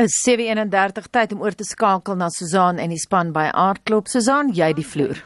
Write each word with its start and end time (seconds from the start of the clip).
is 0.00 0.16
7:31 0.24 1.08
tyd 1.12 1.32
om 1.32 1.42
oor 1.44 1.54
te 1.56 1.64
skakel 1.64 2.16
na 2.16 2.28
Susan 2.32 2.78
en 2.78 2.92
die 2.92 2.98
span 2.98 3.32
by 3.32 3.50
Aardklop. 3.52 4.08
Susan, 4.08 4.52
jy 4.54 4.72
die 4.76 4.86
vloer. 4.86 5.20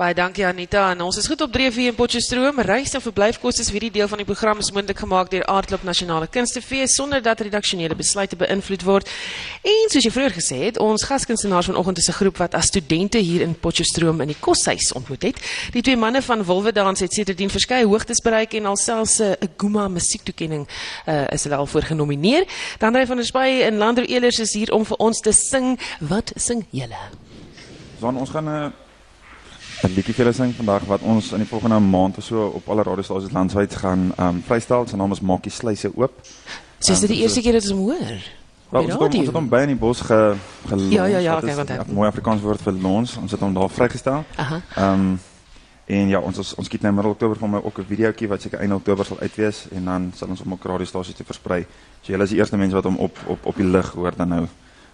Baie 0.00 0.14
dankie 0.16 0.46
Anita. 0.46 0.86
En 0.94 1.02
ons 1.04 1.16
is 1.20 1.26
goed 1.28 1.42
op 1.44 1.50
dreef 1.52 1.74
hier 1.76 1.90
in 1.90 1.94
Potchefstroom. 1.94 2.62
Reis 2.64 2.94
en 2.96 3.02
verblyfkoste 3.04 3.66
vir 3.66 3.74
hierdie 3.74 3.90
deel 3.98 4.08
van 4.08 4.22
die 4.22 4.24
program 4.24 4.62
is 4.62 4.70
moontlik 4.72 5.02
gemaak 5.02 5.28
deur 5.28 5.44
Aardklop 5.44 5.84
Nasionale 5.84 6.24
Kunstefees 6.32 6.94
sonder 6.96 7.20
dat 7.20 7.42
redaksionele 7.44 7.92
besluite 7.98 8.38
beïnvloed 8.40 8.86
word. 8.88 9.12
En 9.60 9.92
soos 9.92 10.08
jy 10.08 10.12
vroeër 10.14 10.32
gesê 10.38 10.62
het, 10.62 10.80
ons 10.80 11.04
gaskunstenaars 11.04 11.68
vanoggend 11.68 12.00
is 12.00 12.08
'n 12.08 12.16
groep 12.16 12.40
wat 12.40 12.56
as 12.56 12.72
studente 12.72 13.18
hier 13.18 13.44
in 13.44 13.52
Potchefstroom 13.52 14.24
in 14.24 14.32
die 14.32 14.40
koshuis 14.40 14.88
ontmoet 14.92 15.22
het. 15.22 15.36
Die 15.72 15.82
twee 15.82 15.96
manne 15.96 16.22
van 16.22 16.44
Wolwedans 16.44 17.00
het 17.00 17.12
sedertdien 17.12 17.50
verskeie 17.50 17.84
hoogtes 17.84 18.24
bereik 18.24 18.54
en 18.54 18.66
alselfs 18.66 19.20
'n 19.20 19.36
Guma 19.56 19.88
musiektoekenning 19.88 20.68
uh, 21.06 21.28
is 21.28 21.42
hulle 21.42 21.56
al 21.56 21.66
voor 21.66 21.82
genomineer. 21.82 22.44
Dan 22.78 22.96
ry 22.96 23.06
van 23.06 23.16
der 23.16 23.26
Spy 23.26 23.60
en 23.68 23.76
Landro 23.76 24.04
Elers 24.04 24.38
is 24.38 24.54
hier 24.54 24.72
om 24.72 24.84
vir 24.84 24.96
ons 24.96 25.20
te 25.20 25.32
sing. 25.32 25.78
Wat 26.00 26.32
sing 26.36 26.64
julle? 26.70 27.00
Dan 28.00 28.16
ons 28.16 28.30
gaan 28.30 28.44
'n 28.44 28.48
uh 28.48 28.88
'n 29.82 29.94
liedjie 29.94 30.14
vir 30.14 30.24
julle 30.24 30.32
sing 30.34 30.54
vandag 30.54 30.82
wat 30.86 31.00
ons 31.02 31.32
in 31.32 31.38
die 31.38 31.46
volgende 31.48 31.78
maand 31.80 32.18
of 32.18 32.24
so 32.24 32.46
op 32.54 32.68
alle 32.68 32.82
radiostasies 32.82 33.32
landwyd 33.32 33.74
gaan 33.74 34.12
ehm 34.16 34.26
um, 34.28 34.42
vrystel. 34.46 34.86
Sy 34.86 34.96
naam 34.96 35.12
is 35.12 35.20
Maakie 35.20 35.50
Sluise 35.52 35.90
oop. 35.96 36.12
So 36.78 36.92
is 36.92 37.00
dit 37.00 37.08
die 37.08 37.16
um, 37.18 37.22
eerste 37.22 37.40
keer 37.40 37.52
dat 37.52 37.62
ons 37.62 37.70
hom 37.70 37.80
hoor? 37.80 37.96
Wel, 38.70 38.82
ons 38.82 38.92
het 38.92 39.00
hom- 39.00 39.18
ons 39.18 39.26
het 39.26 39.34
hom 39.34 39.48
by 39.48 39.60
in 39.60 39.66
die 39.66 39.76
bos 39.76 40.00
ge 40.00 40.34
gelons. 40.68 40.92
Ja, 40.92 41.04
ja, 41.04 41.18
ja, 41.18 41.42
is 41.42 41.54
want 41.54 41.68
hy- 41.68 41.74
ja, 41.74 41.84
mooi 41.92 42.08
Afrikaans 42.08 42.40
woord 42.40 42.60
vir 42.62 42.72
lons. 42.72 43.16
Ons 43.16 43.30
het 43.30 43.40
hom 43.40 43.54
daar 43.54 43.68
vrygestel. 43.70 44.24
Aha. 44.36 44.60
Ehm 44.76 44.92
um, 44.92 45.20
en 45.86 46.08
ja, 46.08 46.18
ons 46.20 46.38
ons, 46.38 46.54
ons 46.54 46.66
skiet 46.66 46.82
nou 46.82 46.92
middel 46.92 47.10
Oktober 47.12 47.36
van 47.36 47.50
my 47.50 47.58
ook 47.64 47.78
'n 47.78 47.84
videoetjie 47.88 48.28
wat 48.28 48.42
seker 48.42 48.60
einde 48.60 48.74
Oktober 48.74 49.04
sal 49.04 49.18
uitwees 49.20 49.66
en 49.72 49.84
dan 49.84 50.12
sal 50.16 50.28
ons 50.28 50.40
hom 50.40 50.52
op 50.52 50.62
radiostasies 50.62 51.14
te 51.14 51.24
versprei. 51.24 51.66
So 52.02 52.12
julle 52.12 52.22
is 52.24 52.30
die 52.30 52.38
eerste 52.38 52.56
mense 52.56 52.74
wat 52.74 52.84
hom 52.84 52.96
op 52.96 53.18
op 53.26 53.38
op 53.46 53.56
die 53.56 53.64
lig 53.66 53.92
hoor 53.92 54.12
dan 54.16 54.28
nou 54.28 54.46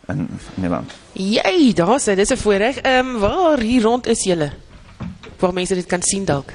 in 0.09 0.19
in 0.57 0.63
die 0.63 0.69
land. 0.71 0.91
Jy, 1.13 1.73
daar 1.75 2.01
sê 2.01 2.15
dis 2.15 2.31
'n 2.31 2.37
voorreg. 2.37 2.77
Ehm 2.79 3.07
um, 3.07 3.19
waar 3.21 3.59
hier 3.61 3.83
rond 3.83 4.07
is 4.07 4.23
julle? 4.25 4.51
Waar 5.39 5.53
mense 5.53 5.75
dit 5.75 5.87
kan 5.87 6.03
sien 6.03 6.25
dalk. 6.25 6.53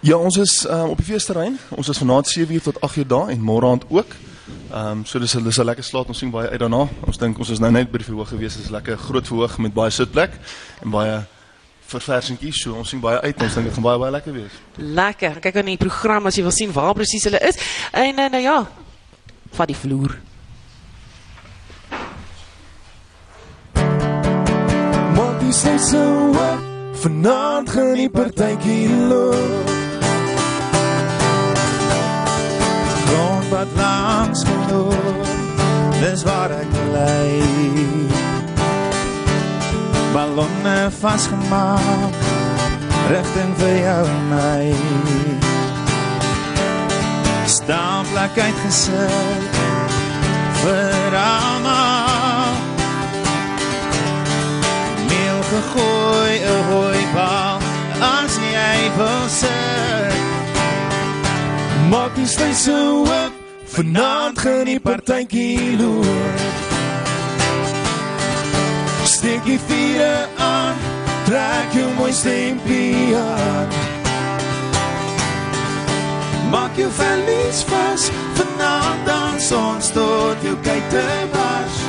Ja, 0.00 0.16
ons 0.16 0.36
is 0.36 0.66
um, 0.70 0.92
op 0.94 0.96
die 0.96 1.06
feesterrein. 1.06 1.58
Ons 1.74 1.88
is 1.88 1.98
vanaand 1.98 2.28
7uur 2.30 2.62
tot 2.62 2.76
8uur 2.86 3.06
daar 3.06 3.28
en 3.28 3.40
môre 3.42 3.66
aand 3.66 3.84
ook. 3.88 4.14
Ehm 4.70 4.90
um, 4.90 5.04
so 5.04 5.18
dis 5.18 5.32
dis 5.32 5.58
'n 5.58 5.64
lekker 5.64 5.84
slaap. 5.84 6.08
Ons 6.08 6.18
sien 6.18 6.30
baie 6.30 6.48
uit 6.48 6.60
daarna. 6.60 6.88
Ons 7.06 7.18
dink 7.18 7.38
ons 7.38 7.50
is 7.50 7.58
nou 7.58 7.70
net 7.70 7.90
by 7.90 7.98
die 7.98 8.06
verhoog 8.06 8.28
gewees. 8.28 8.54
Dit 8.54 8.64
is 8.64 8.70
lekker 8.70 8.98
groot 8.98 9.26
verhoog 9.26 9.58
met 9.58 9.74
baie 9.74 9.90
sitplek 9.90 10.30
en 10.82 10.90
baie 10.90 11.24
verversingkies. 11.88 12.62
So 12.62 12.74
ons 12.74 12.88
sien 12.88 13.00
baie 13.00 13.20
uit. 13.20 13.42
Ons 13.42 13.54
dink 13.54 13.66
dit 13.66 13.74
gaan 13.74 13.82
baie 13.82 13.98
baie 13.98 14.10
lekker 14.10 14.32
wees. 14.32 14.52
Lekker. 14.76 15.40
Kyk 15.40 15.56
aan 15.56 15.72
die 15.72 15.76
program 15.76 16.26
as 16.26 16.36
jy 16.36 16.42
wil 16.42 16.54
sien 16.54 16.72
waar 16.72 16.94
presies 16.94 17.24
hulle 17.24 17.40
is. 17.48 17.56
En 17.92 18.18
uh, 18.18 18.30
nou 18.30 18.42
ja, 18.42 18.58
vat 19.56 19.66
die 19.66 19.76
vloer. 19.76 20.18
Maak 25.16 25.40
die 25.40 25.52
sluise 25.52 25.98
oop, 25.98 26.67
vanaand 27.00 27.70
gaan 27.70 27.94
die 27.94 28.10
partytjie 28.10 28.88
loop. 29.08 29.70
Grond 33.06 33.48
wat 33.50 33.66
langs 33.76 34.42
geloop, 34.44 35.28
dis 36.00 36.24
waar 36.26 36.50
ek 36.50 36.72
bly. 36.72 37.28
Ballonne 40.12 40.78
vasgemaak, 41.00 42.18
rigting 43.12 43.54
vir 43.60 43.76
jou 43.82 44.02
en 44.06 44.26
my. 44.32 44.64
Staanplek 47.58 48.42
uitgesit, 48.48 49.62
vir 50.64 51.22
almal 51.22 51.97
gegooi, 55.50 56.34
'n 56.38 56.62
hooibal 56.68 57.58
as 58.00 58.32
jy 58.54 58.78
wil 58.96 59.24
sit. 59.40 60.16
Maak 61.90 62.14
die 62.14 62.26
sluise 62.26 62.72
oop, 62.72 63.32
vanaand 63.74 64.38
gaan 64.38 64.64
die 64.64 64.80
partytjie 64.80 65.76
loop. 65.80 66.40
Steek 69.04 69.44
die 69.44 69.60
vure 69.66 70.28
aan, 70.36 70.76
trek 71.24 71.72
jou 71.72 71.88
mooi 71.96 72.12
stempie 72.12 73.16
aan. 73.16 73.68
Maak 76.50 76.76
jou 76.76 76.90
vellies 76.92 77.64
vas, 77.68 78.10
vanaand 78.36 79.06
dans 79.06 79.52
ons 79.52 79.92
tot 79.92 80.36
jou 80.44 80.56
kyk 80.64 80.90
te 80.92 81.06
bars. 81.32 81.87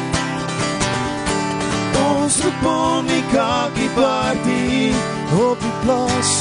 Ons 2.30 2.44
roep 2.44 2.66
om 2.70 3.08
die 3.10 3.24
kakie 3.32 3.88
party 3.96 4.92
op 5.34 5.58
die 5.64 5.72
plaas. 5.82 6.34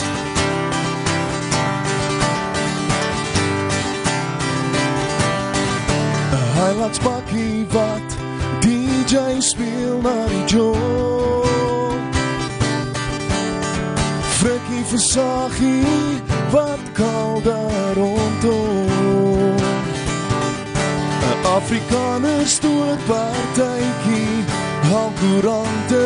Een 6.34 6.50
Highlights 6.58 7.00
bakkie 7.00 7.64
wat 7.72 8.18
DJ 8.60 9.40
speel 9.40 10.04
na 10.04 10.12
die 10.28 10.44
joint. 10.44 12.20
Frikkie 14.36 14.84
Versagie 14.92 16.20
wat 16.52 16.84
kal 16.92 17.40
daar 17.48 17.92
rondom. 17.96 19.56
'n 21.32 21.46
Afrikaner 21.56 22.46
stoot 22.46 23.00
partytjie, 23.06 24.44
al 24.94 25.12
koerante. 25.20 26.04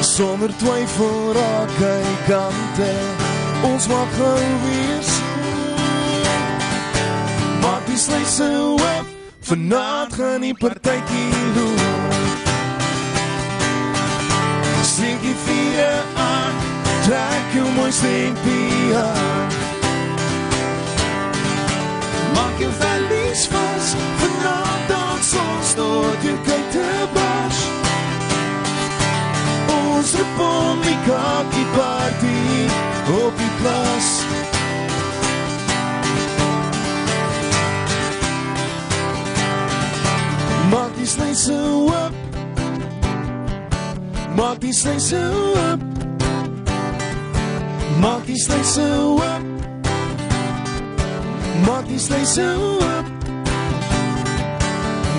Sonder 0.00 0.52
twyfel 0.56 1.32
raak 1.32 1.76
hy 1.78 2.02
kante. 2.26 2.92
Ons 3.62 3.86
mag 3.88 4.08
gou 4.18 4.42
wees. 4.64 5.10
Maak 7.62 7.86
die 7.86 7.98
sluise 7.98 8.48
oop, 8.74 9.06
vanaand 9.48 10.14
gaan 10.18 10.40
die 10.40 10.54
partytjie 10.54 11.44
loop. 11.56 12.20
Steek 14.82 15.20
die 15.22 15.36
vure 15.46 15.92
aan, 16.18 16.58
trek 17.06 17.54
jou 17.54 17.68
mooi 17.78 17.92
stempie 17.92 18.96
aan. 18.98 19.54
Maak 22.34 22.58
jou 22.58 22.72
vellies 22.82 23.46
vas, 23.54 23.94
vanaand 24.24 25.01
soms 25.32 25.74
nooit 25.80 26.24
in 26.30 26.38
kyk 26.48 26.66
te 26.74 26.88
bas 27.16 27.60
Ons 29.76 30.14
republika 30.20 31.24
die 31.56 31.68
party 31.76 32.38
op 33.22 33.38
die 33.40 33.52
plas 33.60 34.10
Maak 51.66 51.86
die 51.86 51.98
slyse 51.98 52.46
oop. 52.58 53.11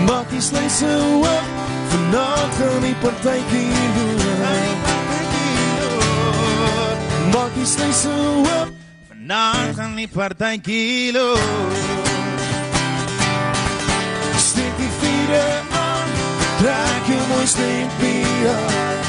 Maak 0.02 0.30
die 0.30 0.42
sluise 0.42 0.90
oop. 1.22 1.46
Vanaand 1.90 2.54
gaan 2.58 2.82
die 2.82 2.96
partytjie 2.96 3.68
loop. 3.96 4.88
Maak 7.34 7.54
die 7.56 7.66
sluise 7.66 8.10
oop. 8.10 8.74
Vanaand 9.10 9.76
gaan 9.76 9.96
die 9.96 10.08
partytjie 10.08 11.12
loop. 11.14 11.40
Steek 14.38 14.76
die 14.82 14.92
vure 15.00 15.46
aan. 15.84 16.10
Trek 16.58 17.08
jou 17.14 17.22
mooi 17.30 17.48
stempie 17.48 18.50
aan. 18.58 19.00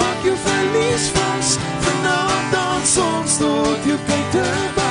Maak 0.00 0.26
jou 0.26 0.36
verlies 0.48 1.08
vas. 1.20 1.56
Vanaand 1.86 2.52
dans 2.52 2.98
ons 3.06 3.40
tot 3.44 3.88
jou 3.92 3.98
kyk 4.06 4.28
te 4.36 4.46
bars. 4.74 4.87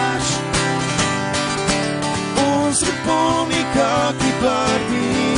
przypomnij 2.78 3.66
kroki 3.74 4.32
Barbie. 4.42 5.38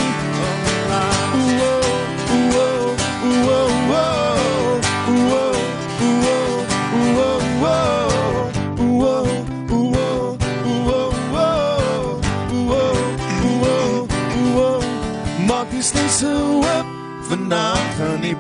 Mogliśmy 15.48 16.10
złap 16.10 16.88
w 17.30 17.38
nachani 17.38 18.36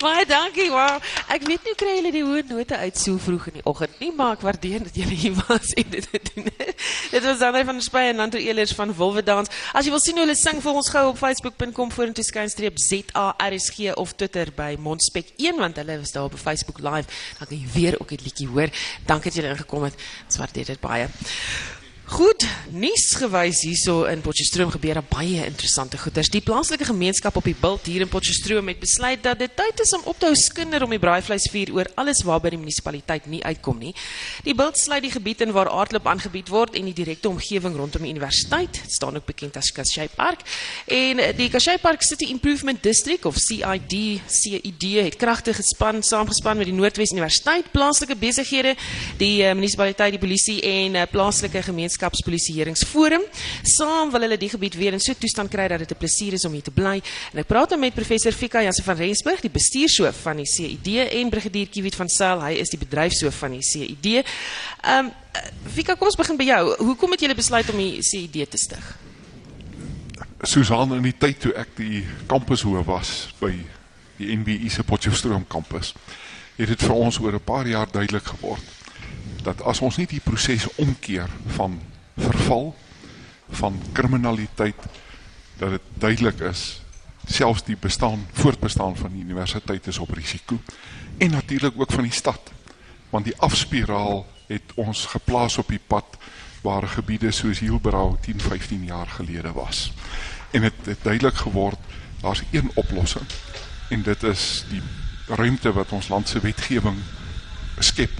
Baie 0.00 0.26
dankie. 0.26 0.70
Wow. 0.70 1.00
Ek 1.34 1.42
weet 1.48 1.64
hoe 1.66 1.72
kry 1.74 1.96
julle 1.96 2.12
die 2.14 2.22
hoë 2.22 2.44
note 2.46 2.76
uit 2.78 2.98
so 3.00 3.18
vroeg 3.18 3.48
in 3.50 3.56
die 3.56 3.64
oggend 3.66 3.96
nie, 3.98 4.12
maar 4.14 4.36
waardeer 4.38 4.84
dat 4.86 4.94
julle 4.94 5.16
hier 5.18 5.34
was 5.48 5.72
dit 5.74 6.06
dit 6.14 7.24
was 7.24 7.42
Andre 7.42 7.64
van 7.66 7.80
der 7.80 7.82
Spy 7.82 8.04
en 8.12 8.20
Nanto 8.22 8.38
Elers 8.38 8.74
van 8.78 8.92
Wolwedans. 8.94 9.50
As 9.74 9.82
jy 9.82 9.90
wil 9.90 10.02
sien 10.04 10.20
hoe 10.20 10.28
hulle 10.28 10.38
sing, 10.38 10.62
volg 10.62 10.84
ons 10.84 10.92
gou 10.94 11.08
op 11.10 11.18
facebook.com 11.18 11.90
vorentoe 11.90 12.22
skynstreep 12.22 12.78
ZARSG 12.78 13.96
of 13.98 14.14
Twitter 14.14 14.52
by 14.54 14.76
Mondspek 14.78 15.34
1 15.42 15.58
want 15.58 15.80
hulle 15.82 15.98
is 16.04 16.14
daar 16.14 16.30
op 16.30 16.38
Facebook 16.38 16.78
live. 16.78 17.10
Dan 17.40 17.50
kan 17.50 17.58
jy 17.58 17.72
weer 17.74 17.98
ook 17.98 18.12
'n 18.14 18.22
liedjie 18.22 18.46
hoor. 18.46 18.70
Dankie 19.02 19.32
dat 19.32 19.34
julle 19.34 19.56
ingekom 19.56 19.90
het. 19.90 19.98
Ons 20.28 20.38
waardeer 20.38 20.70
dit 20.70 20.80
baie. 20.80 21.08
Goed, 22.04 22.44
nuus 22.68 23.14
gewys 23.16 23.62
hierso 23.64 24.02
in 24.04 24.20
Potchefstroom 24.20 24.68
gebeur 24.74 24.98
daar 24.98 25.06
baie 25.08 25.40
interessante 25.46 25.96
goeders. 25.96 26.28
Die 26.28 26.42
plaaslike 26.44 26.84
gemeenskap 26.84 27.38
op 27.40 27.46
die 27.48 27.56
Bult 27.56 27.86
hier 27.88 28.04
in 28.04 28.10
Potchefstroom 28.12 28.68
het 28.68 28.78
besluit 28.82 29.22
dat 29.24 29.38
dit 29.40 29.54
tyd 29.56 29.80
is 29.80 29.94
om 29.96 30.02
op 30.12 30.18
te 30.20 30.28
hou 30.28 30.36
skinder 30.36 30.84
om 30.84 30.92
die 30.92 31.00
braaivleisvuur 31.00 31.72
oor 31.72 31.88
alles 31.96 32.20
waarby 32.28 32.52
die 32.52 32.60
munisipaliteit 32.60 33.24
nie 33.32 33.40
uitkom 33.48 33.80
nie. 33.80 33.94
Die 34.44 34.52
Bult 34.54 34.76
sluit 34.76 35.00
die 35.06 35.14
gebied 35.14 35.40
in 35.46 35.54
waar 35.56 35.70
aardloop 35.72 36.10
aangebied 36.12 36.52
word 36.52 36.76
en 36.76 36.90
die 36.90 36.96
direkte 36.98 37.30
omgewing 37.32 37.78
rondom 37.80 38.04
die 38.04 38.12
universiteit. 38.12 38.76
Dit 38.82 38.92
staan 38.98 39.16
ook 39.16 39.26
bekend 39.32 39.56
as 39.56 39.72
Kashai 39.72 40.10
Park. 40.12 40.44
En 40.84 41.24
die 41.40 41.48
Kashai 41.48 41.78
Park 41.80 42.04
City 42.04 42.28
Improvement 42.36 42.82
District 42.84 43.24
of 43.24 43.40
CID 43.40 44.20
CID 44.28 44.86
het 45.00 45.16
kragtig 45.16 45.56
gespan 45.56 46.04
saamgespan 46.04 46.60
met 46.60 46.68
die 46.68 46.76
Noordwes 46.76 47.16
Universiteit, 47.16 47.72
plaaslike 47.72 48.20
besighede, 48.20 48.76
die 49.16 49.40
uh, 49.40 49.56
munisipaliteit, 49.56 50.18
die 50.18 50.22
polisie 50.22 50.60
en 50.68 51.00
uh, 51.00 51.08
plaaslike 51.10 51.64
gemeenskap 51.64 51.93
gemeenskapspolisieeringsforum. 51.94 53.22
Saam 53.62 54.10
wil 54.10 54.26
hulle 54.26 54.38
die 54.38 54.50
gebied 54.50 54.74
weer 54.74 54.92
in 54.92 55.00
so 55.00 55.12
'n 55.12 55.18
toestand 55.18 55.50
kry 55.50 55.68
dat 55.68 55.78
dit 55.78 55.90
'n 55.90 55.96
plesier 55.96 56.32
is 56.32 56.44
om 56.44 56.52
hier 56.52 56.62
te 56.62 56.70
bly. 56.70 57.02
En 57.32 57.38
ek 57.38 57.46
praat 57.46 57.70
nou 57.70 57.80
met 57.80 57.94
professor 57.94 58.32
Fika 58.32 58.62
Jansen 58.62 58.84
van 58.84 58.96
Rensburg, 58.96 59.40
die 59.40 59.50
bestuurshoof 59.50 60.16
van 60.22 60.36
die 60.36 60.46
CID 60.46 61.10
en 61.10 61.30
brigadier 61.30 61.68
Kiewit 61.68 61.94
van 61.94 62.08
Sail, 62.08 62.40
hy 62.40 62.52
is 62.52 62.68
die 62.68 62.78
bedryfshoof 62.78 63.34
van 63.34 63.50
die 63.50 63.62
CID. 63.62 64.24
Ehm 64.82 65.06
um, 65.06 65.12
Fika, 65.72 65.94
kom 65.94 66.06
ons 66.06 66.16
begin 66.16 66.36
by 66.36 66.44
jou. 66.44 66.76
Hoekom 66.76 67.10
het 67.10 67.20
julle 67.20 67.34
besluit 67.34 67.70
om 67.70 67.76
die 67.76 68.02
CID 68.02 68.50
te 68.50 68.56
stig? 68.56 68.98
Susan 70.42 70.94
in 70.94 71.02
die 71.02 71.18
tyd 71.18 71.40
toe 71.40 71.52
ek 71.54 71.76
die 71.76 72.04
kampushoof 72.26 72.86
was 72.86 73.28
by 73.40 73.52
die 74.16 74.36
NBI 74.36 74.68
se 74.68 74.82
Potchefstroom 74.82 75.46
kampus, 75.48 75.94
het 76.56 76.68
dit 76.68 76.82
vir 76.82 76.94
ons 76.94 77.18
oor 77.18 77.32
'n 77.32 77.44
paar 77.44 77.66
jaar 77.66 77.90
duidelik 77.90 78.24
geword 78.24 78.83
dat 79.44 79.62
as 79.62 79.80
ons 79.84 79.96
nie 80.00 80.08
die 80.08 80.22
proses 80.24 80.66
omkeer 80.80 81.30
van 81.56 81.76
verval 82.16 82.72
van 83.60 83.76
kriminaliteit 83.92 84.88
dat 85.60 85.76
dit 85.76 85.92
duidelik 86.00 86.40
is 86.50 86.80
selfs 87.24 87.64
die 87.64 87.76
bestaan 87.80 88.26
voortbestaan 88.32 88.96
van 88.96 89.12
die 89.12 89.22
universiteit 89.24 89.86
is 89.86 89.98
op 89.98 90.10
risiko. 90.12 90.58
En 91.18 91.30
natuurlik 91.30 91.80
ook 91.80 91.92
van 91.92 92.02
die 92.02 92.12
stad 92.12 92.52
want 93.10 93.24
die 93.24 93.36
afspiraal 93.38 94.26
het 94.46 94.72
ons 94.74 95.06
geplaas 95.06 95.58
op 95.58 95.68
die 95.68 95.80
pad 95.86 96.16
waar 96.64 96.88
gebiede 96.88 97.30
soos 97.30 97.60
Hielbrau 97.62 98.16
10 98.20 98.40
15 98.40 98.84
jaar 98.84 99.06
gelede 99.06 99.52
was. 99.52 99.92
En 100.50 100.60
dit 100.60 100.72
het, 100.76 100.86
het 100.86 101.02
duidelik 101.02 101.36
geword 101.36 101.78
daar's 102.20 102.42
een 102.50 102.70
oplossing 102.74 103.26
en 103.88 104.02
dit 104.02 104.22
is 104.22 104.64
die 104.68 104.82
ruimte 105.28 105.72
wat 105.72 105.92
ons 105.92 106.08
land 106.08 106.28
se 106.28 106.40
wetgewing 106.40 106.98
skep 107.78 108.10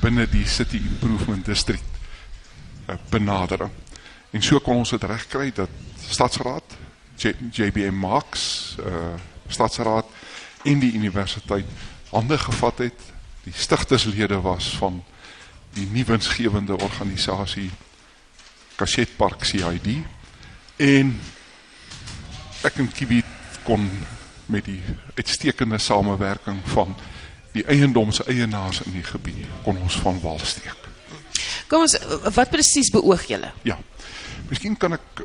binne 0.00 0.26
die 0.30 0.46
City 0.46 0.76
Improvement 0.76 1.44
District 1.44 1.84
uh, 2.88 2.94
benadering. 3.10 3.72
En 4.30 4.42
so 4.42 4.60
kon 4.60 4.82
ons 4.82 4.90
dit 4.90 5.02
regkry 5.02 5.50
dat 5.54 5.70
Stadsraad, 6.08 6.76
J 7.16 7.32
JBM 7.50 7.96
Max, 7.96 8.76
uh 8.82 9.16
Stadsraad 9.48 10.08
en 10.66 10.80
die 10.82 10.92
universiteit 10.98 11.66
hande 12.10 12.38
gevat 12.38 12.78
het. 12.78 13.02
Die 13.44 13.54
stigterslede 13.54 14.40
was 14.42 14.72
van 14.76 15.04
die 15.76 15.86
nuwe 15.86 16.16
winsgewende 16.16 16.74
organisasie 16.78 17.70
Kasset 18.76 19.16
Park 19.16 19.44
CID 19.44 19.86
en 20.76 21.12
ek 22.66 22.80
en 22.82 22.90
Kibi 22.92 23.22
kon 23.64 23.86
met 24.52 24.66
die 24.66 24.80
uitstekende 25.14 25.78
samewerking 25.78 26.58
van 26.74 26.96
die 27.58 27.66
eiendomseienaars 27.66 28.82
in 28.86 28.96
die 28.98 29.04
gebied 29.06 29.46
kon 29.64 29.78
ons 29.82 29.98
van 30.02 30.18
wal 30.22 30.40
steek. 30.42 30.74
Kom 31.70 31.82
ons 31.86 31.96
wat 32.36 32.52
presies 32.52 32.92
beoog 32.94 33.26
julle? 33.28 33.50
Ja. 33.66 33.78
Miskien 34.46 34.76
kan 34.78 34.94
ek 34.94 35.24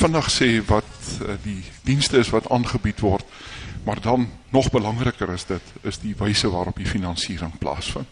vandag 0.00 0.30
sê 0.32 0.54
wat 0.64 0.88
uh, 1.20 1.34
die 1.44 1.60
dienste 1.84 2.22
is 2.22 2.30
wat 2.32 2.48
aangebied 2.54 3.02
word, 3.04 3.26
maar 3.84 4.00
dan 4.00 4.28
nog 4.54 4.70
belangriker 4.72 5.34
is 5.34 5.44
dit 5.50 5.74
is 5.88 6.00
die 6.00 6.14
wyse 6.16 6.48
waarop 6.48 6.78
die 6.80 6.88
finansiering 6.88 7.52
plaasvind. 7.60 8.08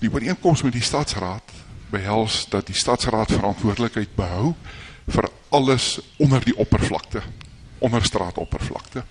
Die 0.00 0.10
ooreenkoms 0.12 0.62
met 0.62 0.76
die 0.76 0.84
stadsraad 0.84 1.56
behels 1.90 2.44
dat 2.52 2.68
die 2.70 2.78
stadsraad 2.78 3.32
verantwoordelikheid 3.34 4.14
behou 4.14 4.52
vir 5.10 5.26
alles 5.50 5.96
onder 6.22 6.44
die 6.44 6.54
oppervlakte, 6.54 7.24
onder 7.82 8.04
straatoppervlakte 8.06 9.02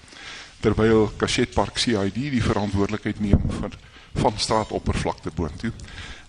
terwyl 0.60 1.12
Kashet 1.18 1.54
Park 1.56 1.78
CID 1.78 2.16
die 2.34 2.44
verantwoordelikheid 2.44 3.20
neem 3.24 3.42
vir 3.60 3.78
van 4.20 4.38
straatoppervlakte 4.38 5.32
boontoe. 5.36 5.72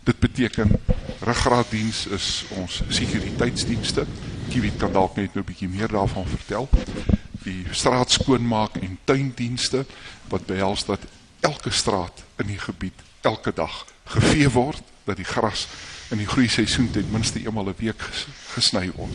Dit 0.06 0.18
beteken 0.18 0.72
ruggraatdiens 1.20 2.06
is 2.06 2.44
ons 2.56 2.82
sekuriteitsdienste. 2.88 4.06
Kiewit 4.50 4.78
kan 4.80 4.92
dalk 4.92 5.16
net 5.16 5.34
nou 5.34 5.42
'n 5.42 5.50
bietjie 5.50 5.68
meer 5.68 5.88
daarvan 5.88 6.26
vertel. 6.26 6.68
Die 7.44 7.66
straat 7.70 8.10
skoonmaak 8.10 8.76
en 8.76 8.98
tuindienste 9.04 9.84
wat 10.28 10.46
behels 10.46 10.84
dat 10.84 11.00
elke 11.40 11.70
straat 11.70 12.24
in 12.38 12.46
die 12.46 12.58
gebied 12.58 12.94
elke 13.20 13.52
dag 13.52 13.86
gevee 14.04 14.50
word, 14.50 14.82
dat 15.04 15.16
die 15.16 15.24
gras 15.24 15.66
in 16.10 16.18
die 16.18 16.26
groei 16.26 16.48
seisoen 16.48 16.90
ten 16.90 17.06
minste 17.10 17.38
eenmal 17.38 17.68
'n 17.68 17.74
week 17.78 18.02
gesny 18.54 18.90
word. 18.96 19.10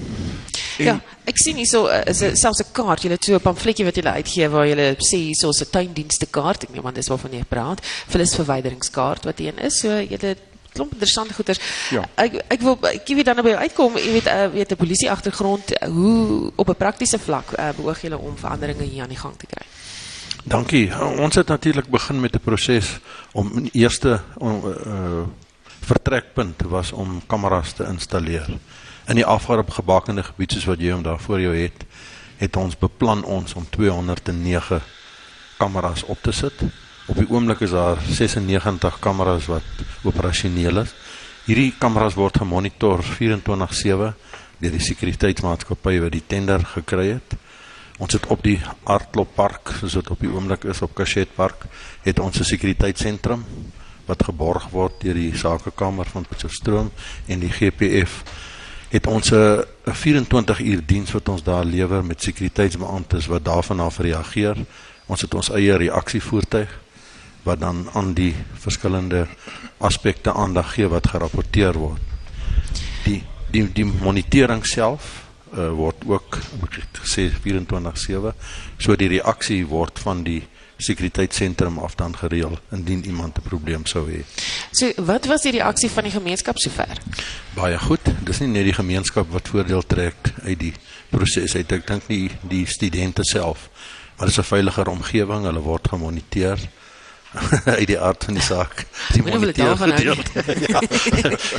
En, 0.78 0.86
ja, 0.86 1.02
ek 1.26 1.38
sien 1.38 1.56
hierso 1.56 1.88
uh, 1.88 2.02
is 2.06 2.24
selfs 2.40 2.64
'n 2.64 2.72
kaart, 2.72 3.02
julle 3.02 3.16
het 3.16 3.24
so 3.24 3.36
'n 3.36 3.42
pamfletjie 3.42 3.86
wat 3.86 3.96
julle 3.96 4.12
uitgee 4.12 4.50
waar 4.50 4.68
julle 4.68 4.96
sê 5.00 5.18
hierso 5.18 5.50
'n 5.50 5.72
tuindienste 5.72 6.26
kaart, 6.26 6.64
ek 6.64 6.74
neem 6.74 6.86
aan 6.86 6.94
dis 6.94 7.08
waarvan 7.08 7.32
jy 7.32 7.44
praat, 7.44 7.86
vullisverwyderingskaart 8.08 9.24
wat 9.26 9.40
een 9.40 9.58
is. 9.60 9.80
So 9.80 9.90
julle 9.90 10.36
klomp 10.76 10.92
interessante 10.92 11.34
goeders. 11.34 11.60
Ja. 11.92 12.04
Ek 12.16 12.44
ek 12.48 12.62
wil 12.62 12.78
ek 12.92 13.08
weet 13.08 13.26
dan 13.26 13.40
nou 13.40 13.48
by 13.48 13.56
uitkom, 13.64 13.98
jy 13.98 14.12
weet 14.20 14.28
uh, 14.28 14.48
weet 14.52 14.72
'n 14.72 14.76
polisie 14.76 15.12
agtergrond, 15.12 15.72
uh, 15.72 15.88
hoe 15.88 16.52
op 16.56 16.70
'n 16.70 16.76
praktiese 16.76 17.20
vlak 17.20 17.52
uh, 17.52 17.70
beoog 17.78 18.02
julle 18.02 18.18
om 18.18 18.38
veranderinge 18.38 18.84
hier 18.84 19.04
aan 19.04 19.14
die 19.16 19.24
gang 19.24 19.36
te 19.38 19.48
kry? 19.48 19.66
Dankie. 20.44 20.92
Ons 21.18 21.36
het 21.36 21.48
natuurlik 21.48 21.88
begin 21.90 22.20
met 22.20 22.36
'n 22.36 22.44
proses 22.44 23.00
om 23.34 23.70
eerste 23.72 24.22
om 24.38 24.62
uh, 24.66 25.26
vertrekpunt 25.86 26.62
was 26.72 26.92
om 26.92 27.22
kameras 27.28 27.74
te 27.74 27.86
installeer. 27.86 28.48
In 29.08 29.20
die 29.20 29.26
afgebakende 29.26 30.24
gebied 30.26 30.56
soos 30.56 30.66
wat 30.70 30.82
jy 30.82 30.94
hom 30.96 31.04
daar 31.06 31.22
voor 31.22 31.42
jou 31.42 31.54
het, 31.56 31.86
het 32.38 32.58
ons 32.60 32.78
beplan 32.78 33.24
ons 33.24 33.54
om 33.56 33.68
209 33.70 34.82
kameras 35.58 36.04
op 36.04 36.22
te 36.22 36.34
sit. 36.36 36.66
Op 37.06 37.20
die 37.22 37.30
oomblik 37.30 37.62
is 37.62 37.76
daar 37.76 38.02
96 38.02 39.00
kameras 39.00 39.46
wat 39.52 39.86
operasioneel 40.04 40.82
is. 40.84 40.96
Hierdie 41.46 41.74
kameras 41.78 42.18
word 42.18 42.42
gemonitor 42.42 43.04
24/7 43.06 44.16
deur 44.58 44.72
die 44.72 44.82
sekuriteitsmaatskappy 44.82 46.00
wat 46.02 46.12
die 46.12 46.24
tender 46.28 46.66
gekry 46.66 47.08
het. 47.14 47.36
Ons 47.98 48.14
het 48.14 48.26
op 48.28 48.42
die 48.44 48.58
Artkloppark, 48.84 49.70
soos 49.80 49.94
dit 49.94 50.10
op 50.10 50.20
die 50.20 50.32
oomblik 50.32 50.64
is 50.64 50.82
op 50.82 50.96
Kashet 50.96 51.36
Park, 51.36 51.68
het 52.04 52.20
ons 52.20 52.40
'n 52.40 52.44
sekuriteitssentrum 52.44 53.46
wat 54.06 54.24
geborg 54.24 54.70
word 54.72 55.00
deur 55.02 55.18
die 55.18 55.38
sakekamer 55.38 56.06
van 56.06 56.26
Potchefstroom 56.30 56.92
en 57.28 57.40
die 57.40 57.52
GPF 57.52 58.24
het 58.90 59.08
ons 59.08 59.32
'n 59.32 59.64
24 59.84 60.60
uur 60.60 60.82
diens 60.86 61.12
wat 61.12 61.30
ons 61.30 61.44
daar 61.44 61.66
lewer 61.66 62.06
met 62.06 62.22
sekuriteitsbeamptes 62.22 63.26
wat 63.26 63.46
daarvan 63.46 63.80
af 63.80 63.98
reageer. 63.98 64.56
Ons 65.06 65.22
het 65.22 65.34
ons 65.34 65.50
eie 65.50 65.78
reaksievoertuig 65.78 66.80
wat 67.44 67.60
dan 67.60 67.90
aan 67.94 68.14
die 68.14 68.36
verskillende 68.54 69.28
aspekte 69.78 70.34
aandag 70.34 70.74
gee 70.74 70.88
wat 70.88 71.08
gerapporteer 71.08 71.74
word. 71.74 72.02
Die 73.04 73.24
die 73.52 73.72
die 73.74 73.86
monitering 73.86 74.66
self 74.66 75.26
uh, 75.54 75.70
word 75.70 75.96
ook 76.08 76.40
gesê 76.92 77.30
24/7 77.44 78.34
so 78.78 78.96
die 78.96 79.08
reaksie 79.08 79.66
word 79.68 80.00
van 80.00 80.24
die 80.24 80.42
sekuriteitssentrum 80.78 81.78
af 81.80 81.96
dan 81.96 82.18
gereël 82.18 82.60
indien 82.72 83.06
iemand 83.06 83.38
'n 83.38 83.42
probleem 83.42 83.86
sou 83.86 84.10
hê. 84.10 84.24
So, 84.72 84.92
wat 84.96 85.26
was 85.26 85.42
die 85.42 85.52
reaksie 85.52 85.90
van 85.90 86.04
die 86.04 86.12
gemeenskap 86.12 86.58
sover? 86.58 86.98
Baie 87.54 87.80
goed. 87.80 88.02
Dis 88.24 88.40
nie 88.40 88.48
net 88.48 88.64
die 88.64 88.74
gemeenskap 88.74 89.32
wat 89.32 89.48
voordeel 89.48 89.86
trek 89.86 90.16
uit 90.44 90.60
die 90.60 90.74
proses 91.10 91.56
uit. 91.56 91.72
Ek 91.72 91.88
dink 91.88 92.08
nie 92.08 92.32
die 92.42 92.66
studente 92.66 93.24
self, 93.24 93.70
maar 94.18 94.28
dis 94.28 94.38
'n 94.38 94.44
veiliger 94.44 94.88
omgewing. 94.88 95.44
Hulle 95.44 95.62
word 95.62 95.88
gemoniteer 95.88 96.60
uit 97.80 97.88
die 97.88 97.98
aard 98.00 98.24
van 98.24 98.38
die 98.38 98.44
saak. 98.44 98.86
Die 99.14 99.24
moniteur 99.24 99.76
ja. 100.70 100.82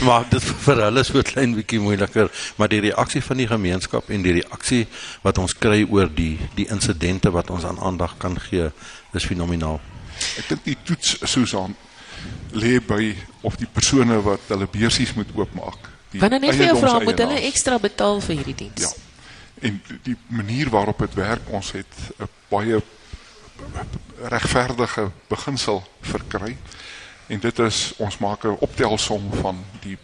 maar 0.06 0.26
dit 0.30 0.44
vir 0.66 0.82
hulle 0.86 1.02
is 1.04 1.10
so 1.12 1.22
klein 1.26 1.54
bietjie 1.56 1.80
moeiliker, 1.80 2.30
maar 2.56 2.70
die 2.72 2.80
reaksie 2.88 3.22
van 3.24 3.42
die 3.42 3.48
gemeenskap 3.50 4.10
en 4.10 4.24
die 4.26 4.36
reaksie 4.40 4.84
wat 5.24 5.38
ons 5.42 5.56
kry 5.58 5.82
oor 5.90 6.10
die 6.12 6.36
die 6.58 6.68
insidente 6.72 7.32
wat 7.34 7.50
ons 7.50 7.66
aan 7.68 7.80
aandag 7.80 8.16
kan 8.22 8.38
gee 8.48 8.70
is 9.16 9.26
fenomenaal. 9.26 9.80
Ek 10.40 10.48
dink 10.48 10.64
die 10.64 10.78
toets 10.84 11.18
Susan 11.28 11.76
lê 12.56 12.78
by 12.80 13.14
of 13.46 13.58
die 13.60 13.68
persone 13.68 14.18
wat 14.24 14.48
hulle 14.52 14.68
beursies 14.72 15.14
moet 15.16 15.30
oopmaak. 15.36 15.92
Wanneer 16.16 16.40
net 16.40 16.56
vir 16.56 16.70
jou 16.70 16.78
vra, 16.80 16.98
moet 17.04 17.20
hulle 17.20 17.42
ekstra 17.48 17.78
betaal 17.82 18.22
vir 18.24 18.40
hierdie 18.40 18.56
diens? 18.64 18.86
Ja. 18.86 18.94
En 19.68 19.80
die 20.04 20.16
manier 20.28 20.70
waarop 20.72 21.00
dit 21.04 21.16
werk, 21.18 21.48
ons 21.50 21.72
het 21.76 21.92
'n 22.20 22.28
baie 22.48 22.80
regverdige 24.22 25.10
beginsel 25.28 25.82
verkry. 26.00 26.56
En 27.26 27.40
dit 27.40 27.58
is 27.58 27.92
ons 27.96 28.18
maak 28.18 28.44
'n 28.44 28.56
optelsom 28.58 29.32
van 29.32 29.64
die 29.80 29.98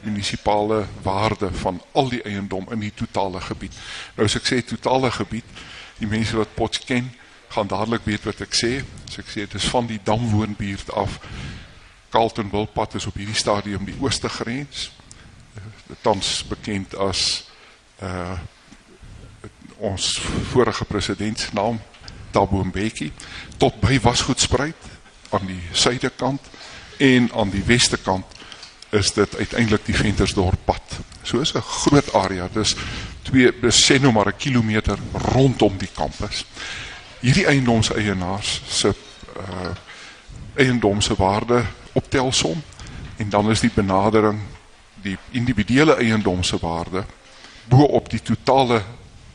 munisipale 0.00 0.86
waarde 1.02 1.52
van 1.52 1.82
al 1.92 2.08
die 2.08 2.22
eiendom 2.22 2.66
in 2.70 2.78
die 2.78 2.94
totale 2.94 3.40
gebied. 3.40 3.74
Nou 4.14 4.26
as 4.26 4.34
ek 4.34 4.46
sê 4.46 4.64
totale 4.64 5.10
gebied, 5.10 5.44
die 5.98 6.06
mense 6.06 6.36
wat 6.36 6.54
Potch 6.54 6.84
ken, 6.84 7.10
gaan 7.48 7.66
dadelik 7.66 8.04
weet 8.04 8.24
wat 8.24 8.40
ek 8.40 8.54
sê. 8.54 8.84
As 9.08 9.18
ek 9.18 9.28
sê 9.28 9.46
dit 9.46 9.54
is 9.54 9.68
van 9.72 9.86
die 9.86 10.00
Damwoonbuurt 10.04 10.92
af. 10.92 11.18
Carlton 12.08 12.50
Wilpad 12.50 12.94
is 12.94 13.06
op 13.06 13.14
hierdie 13.14 13.36
stadium 13.36 13.84
die 13.84 13.96
ooste 14.00 14.28
grens. 14.28 14.90
Eh, 15.54 15.96
Tans 16.00 16.44
bekend 16.48 16.96
as 16.96 17.44
uh 18.02 18.38
ons 19.78 20.18
vorige 20.50 20.84
president 20.84 21.38
se 21.38 21.48
naam 21.52 21.78
Thabo 22.30 22.64
Mbeki 22.64 23.12
tot 23.56 23.80
by 23.80 24.00
Wasgoedspruit 24.02 24.76
aan 25.30 25.46
die 25.46 25.62
suidekant 25.72 26.40
en 26.96 27.30
aan 27.32 27.50
die 27.50 27.64
weste 27.64 27.96
kant 27.96 28.26
is 28.90 29.12
dit 29.12 29.36
uiteindelik 29.36 29.84
die 29.84 29.96
Ventersdorp 29.96 30.64
pad. 30.64 30.98
So 31.22 31.40
is 31.40 31.54
'n 31.54 31.60
groot 31.60 32.14
area. 32.14 32.48
Dis 32.52 32.76
twee 33.22 33.52
dis 33.60 33.90
sê 33.90 34.00
nou 34.00 34.12
maar 34.12 34.28
'n 34.28 34.36
kilometer 34.36 34.98
rondom 35.12 35.76
die 35.78 35.90
kampus. 35.94 36.44
Hierdie 37.20 37.46
eiendomseienaars 37.46 38.62
se 38.66 38.88
uh 39.36 39.74
eiendomse 40.58 41.14
waarde 41.14 41.64
optelsom 41.92 42.62
en 43.16 43.28
dan 43.28 43.50
is 43.50 43.60
die 43.60 43.70
benadering 43.74 44.40
die 45.02 45.18
individuele 45.30 45.94
eiendomse 45.94 46.58
waarde 46.60 47.04
bo 47.68 47.82
op 47.82 48.10
die 48.10 48.22
totale 48.22 48.82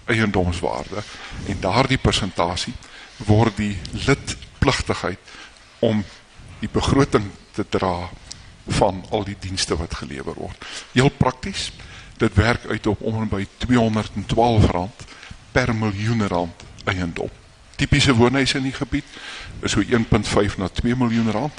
eiendomswaarde 0.05 1.03
en 1.47 1.59
daardie 1.59 1.97
persentasie 1.97 2.73
word 3.25 3.57
die 3.57 3.77
lidpligtigheid 3.91 5.19
om 5.79 6.03
die 6.59 6.69
begroting 6.71 7.29
te 7.53 7.65
dra 7.69 8.09
van 8.79 9.03
al 9.11 9.25
die 9.27 9.37
dienste 9.39 9.75
wat 9.77 9.95
gelewer 9.99 10.35
word. 10.39 10.65
Heel 10.91 11.09
prakties, 11.09 11.71
dit 12.17 12.33
werk 12.39 12.65
uit 12.65 12.87
op 12.87 13.01
om 13.01 13.21
en 13.21 13.29
by 13.29 13.45
R212 13.45 14.91
per 15.51 15.75
miljoen 15.75 16.27
rand 16.27 16.63
eiendom. 16.83 17.29
Tipiese 17.75 18.15
woonhuise 18.15 18.57
in 18.57 18.69
die 18.69 18.75
gebied 18.75 19.05
is 19.61 19.75
so 19.75 19.81
1.5 19.81 20.57
na 20.57 20.69
2 20.69 20.95
miljoen 20.95 21.31
rand. 21.31 21.53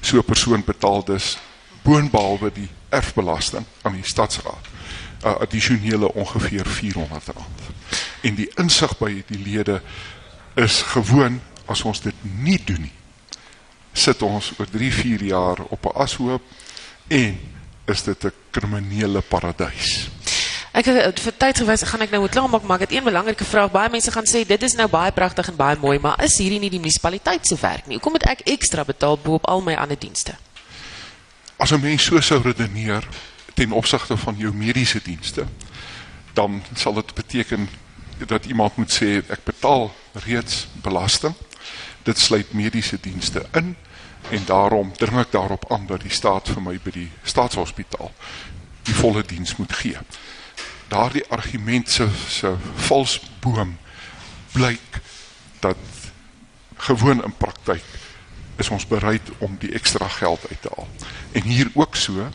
So 0.00 0.18
'n 0.18 0.24
persoon 0.24 0.64
betaal 0.64 1.04
dus 1.04 1.38
boonbehalwe 1.82 2.52
die 2.52 2.68
erfbelasting 2.96 3.66
aan 3.82 3.98
die 3.98 4.06
stadsraad 4.06 4.74
'n 5.22 5.28
uh, 5.28 5.40
addisionele 5.40 6.12
ongeveer 6.12 6.66
R400. 6.66 7.36
En 8.20 8.34
die 8.34 8.50
insig 8.54 8.98
by 8.98 9.24
die 9.26 9.42
lede 9.42 9.80
is 10.54 10.82
gewoon 10.82 11.40
as 11.66 11.82
ons 11.82 12.00
dit 12.00 12.14
nie 12.22 12.60
doen 12.64 12.80
nie. 12.80 12.94
Sit 13.92 14.22
ons 14.22 14.52
oor 14.58 14.68
3-4 14.72 15.24
jaar 15.24 15.62
op 15.68 15.84
'n 15.84 15.96
ashoop 15.98 16.42
en 17.08 17.40
is 17.86 18.02
dit 18.02 18.24
'n 18.24 18.32
kriminele 18.50 19.20
paradys. 19.20 20.08
Ek 20.76 20.86
eh, 20.86 21.08
vir 21.08 21.36
tyd 21.36 21.58
gewys 21.58 21.82
gaan 21.82 22.02
ek 22.04 22.10
nou 22.10 22.20
moet 22.20 22.30
klaarmaak, 22.30 22.62
maar 22.62 22.76
ek 22.76 22.90
het 22.90 22.98
een 22.98 23.04
belangrike 23.04 23.44
vraag. 23.44 23.70
Baie 23.70 23.90
mense 23.90 24.12
gaan 24.12 24.26
sê 24.28 24.44
dit 24.46 24.62
is 24.62 24.74
nou 24.74 24.88
baie 24.88 25.12
pragtig 25.12 25.48
en 25.48 25.56
baie 25.56 25.76
mooi, 25.80 25.98
maar 25.98 26.24
is 26.24 26.36
hierdie 26.38 26.58
nie 26.60 26.70
die 26.70 26.80
munisipaliteit 26.80 27.46
se 27.46 27.56
werk 27.60 27.86
nie? 27.86 27.96
Hoekom 27.96 28.12
moet 28.12 28.28
ek 28.28 28.40
ekstra 28.44 28.84
betaal 28.84 29.16
bo 29.18 29.34
op 29.40 29.46
al 29.46 29.60
my 29.60 29.74
ander 29.74 29.98
dienste? 29.98 30.36
As 31.56 31.70
'n 31.72 31.80
mens 31.80 32.04
so 32.04 32.20
sou 32.20 32.42
redeneer 32.42 33.08
ten 33.54 33.72
opsigte 33.72 34.16
van 34.16 34.34
jou 34.36 34.54
mediese 34.54 35.00
dienste, 35.02 35.46
dan 36.32 36.62
sal 36.74 36.94
dit 36.94 37.14
beteken 37.14 37.68
dat 38.26 38.44
iemand 38.44 38.76
moet 38.76 38.92
sê 38.92 39.22
ek 39.28 39.44
betaal 39.44 39.94
reeds 40.12 40.68
belasting. 40.72 41.34
Dit 42.02 42.18
sluit 42.18 42.52
mediese 42.52 43.00
dienste 43.00 43.46
in 43.52 43.76
en 44.30 44.44
daarom 44.44 44.92
dring 44.96 45.18
ek 45.18 45.30
daarop 45.30 45.72
aan 45.72 45.86
dat 45.86 46.00
die 46.00 46.10
staat 46.10 46.48
vir 46.48 46.62
my 46.62 46.78
by 46.82 46.90
die 46.90 47.10
staatshospitaal 47.22 48.12
die 48.82 48.94
volle 48.94 49.22
diens 49.22 49.56
moet 49.56 49.72
gee. 49.72 49.98
Daardie 50.88 51.24
argument 51.28 51.90
se 51.90 52.08
se 52.28 52.54
vals 52.88 53.20
boom 53.40 53.78
blyk 54.52 55.00
dat 55.60 55.76
gewoon 56.76 57.24
in 57.24 57.36
praktyk 57.36 57.82
is 58.56 58.70
ons 58.70 58.86
bereid 58.86 59.30
om 59.38 59.56
die 59.60 59.72
ekstra 59.72 60.08
geld 60.08 60.40
uit 60.50 60.60
te 60.62 60.72
haal. 60.76 60.88
En 61.32 61.42
hier 61.42 61.70
ook 61.74 61.96
so 61.96 62.28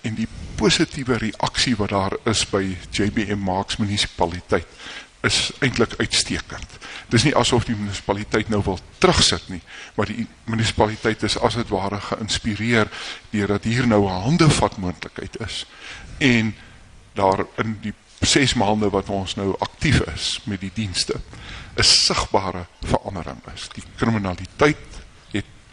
en 0.00 0.14
die 0.14 0.28
positiewe 0.56 1.16
reaksie 1.16 1.76
wat 1.76 1.88
daar 1.88 2.16
is 2.24 2.46
by 2.48 2.76
JBM 2.90 3.38
Marks 3.38 3.76
munisipaliteit 3.76 4.66
is 5.20 5.50
eintlik 5.60 5.94
uitstekend. 6.00 6.78
Dis 7.12 7.26
nie 7.26 7.34
asof 7.36 7.66
die 7.68 7.76
munisipaliteit 7.76 8.48
nou 8.48 8.62
wil 8.64 8.78
terugsit 8.98 9.48
nie, 9.52 9.60
maar 9.96 10.08
die 10.08 10.24
munisipaliteit 10.48 11.22
is 11.28 11.36
as 11.38 11.58
dit 11.60 11.68
ware 11.68 12.00
geïnspireer 12.00 12.88
deurdat 13.34 13.68
hier 13.68 13.86
nou 13.86 14.06
'n 14.06 14.22
handevat 14.24 14.76
moontlikheid 14.76 15.36
is 15.40 15.66
en 16.18 16.54
daar 17.12 17.44
in 17.56 17.78
die 17.82 17.94
6 18.20 18.54
maande 18.54 18.90
wat 18.90 19.08
ons 19.08 19.34
nou 19.34 19.54
aktief 19.58 20.00
is 20.00 20.40
met 20.44 20.60
die 20.60 20.72
dienste, 20.74 21.20
'n 21.76 21.82
sigbare 21.82 22.66
verandering 22.80 23.40
is. 23.54 23.68
Die 23.72 23.84
kriminaliteit 23.96 24.99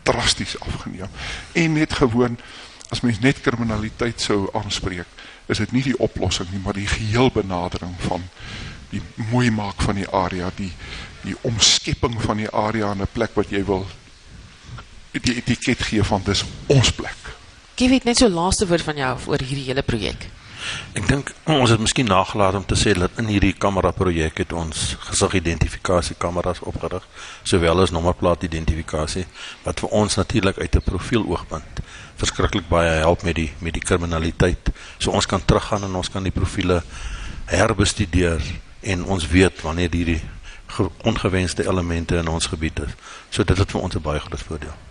drasties 0.08 0.56
afgeneem 0.64 1.12
en 1.54 1.78
net 1.78 2.00
gewoon 2.00 2.40
as 2.94 3.04
mens 3.04 3.20
net 3.20 3.42
kriminaliteit 3.44 4.22
sou 4.24 4.48
aanspreek, 4.56 5.08
is 5.52 5.60
dit 5.64 5.74
nie 5.76 5.84
die 5.90 5.98
oplossing 6.04 6.50
nie, 6.54 6.62
maar 6.64 6.78
die 6.78 6.88
geheel 6.88 7.32
benadering 7.36 7.96
van 8.08 8.24
die 8.94 9.02
mooi 9.32 9.50
maak 9.52 9.82
van 9.84 10.00
die 10.00 10.08
area, 10.08 10.52
die 10.56 10.72
die 11.28 11.36
omskepping 11.44 12.14
van 12.24 12.40
die 12.40 12.52
area 12.56 12.92
in 12.96 13.02
'n 13.04 13.12
plek 13.12 13.34
wat 13.36 13.50
jy 13.52 13.64
wil 13.66 13.84
die 15.12 15.36
etiket 15.36 15.82
gee 15.90 16.04
van 16.04 16.22
dis 16.24 16.44
ons 16.68 16.92
plek. 16.92 17.18
Gee 17.76 17.90
weet 17.90 18.04
net 18.04 18.18
so 18.18 18.30
laaste 18.30 18.68
woord 18.68 18.82
van 18.82 18.96
jou 18.96 19.18
oor 19.28 19.42
hierdie 19.42 19.66
hele 19.66 19.82
projek. 19.82 20.30
Ek 20.94 21.08
dink 21.08 21.32
ons 21.44 21.70
het 21.70 21.80
miskien 21.80 22.06
nagelaat 22.06 22.56
om 22.56 22.66
te 22.66 22.76
sê 22.76 22.94
dat 22.94 23.12
in 23.18 23.26
hierdie 23.26 23.54
kamera 23.54 23.92
projek 23.92 24.38
het 24.38 24.54
ons 24.54 24.96
gesigidentifikasie 25.00 26.16
kameras 26.18 26.60
opgerig, 26.60 27.04
sowel 27.44 27.82
as 27.82 27.92
nommerplaat 27.92 28.44
identifikasie 28.44 29.26
wat 29.64 29.80
vir 29.80 29.90
ons 29.90 30.16
natuurlik 30.16 30.58
uit 30.58 30.76
'n 30.76 30.82
profieloogpunt 30.82 31.82
verskriklik 32.18 32.68
baie 32.70 32.90
help 32.90 33.24
met 33.24 33.36
die 33.36 33.52
met 33.60 33.74
die 33.74 33.82
kriminaliteit. 33.82 34.70
So 34.98 35.12
ons 35.12 35.26
kan 35.26 35.46
teruggaan 35.46 35.84
en 35.84 35.96
ons 35.96 36.10
kan 36.10 36.24
die 36.24 36.32
profile 36.32 36.84
herbestudeer 37.46 38.42
en 38.82 39.06
ons 39.06 39.28
weet 39.28 39.62
wanneer 39.62 39.90
hierdie 39.92 40.22
ge- 40.68 40.90
ongewenste 41.04 41.64
elemente 41.68 42.18
in 42.18 42.28
ons 42.28 42.46
gebied 42.46 42.80
is. 42.80 42.92
So 43.30 43.44
dit 43.44 43.58
het 43.58 43.72
vir 43.72 43.82
ons 43.82 43.96
'n 43.96 44.02
baie 44.02 44.20
groot 44.20 44.44
voordeel. 44.44 44.87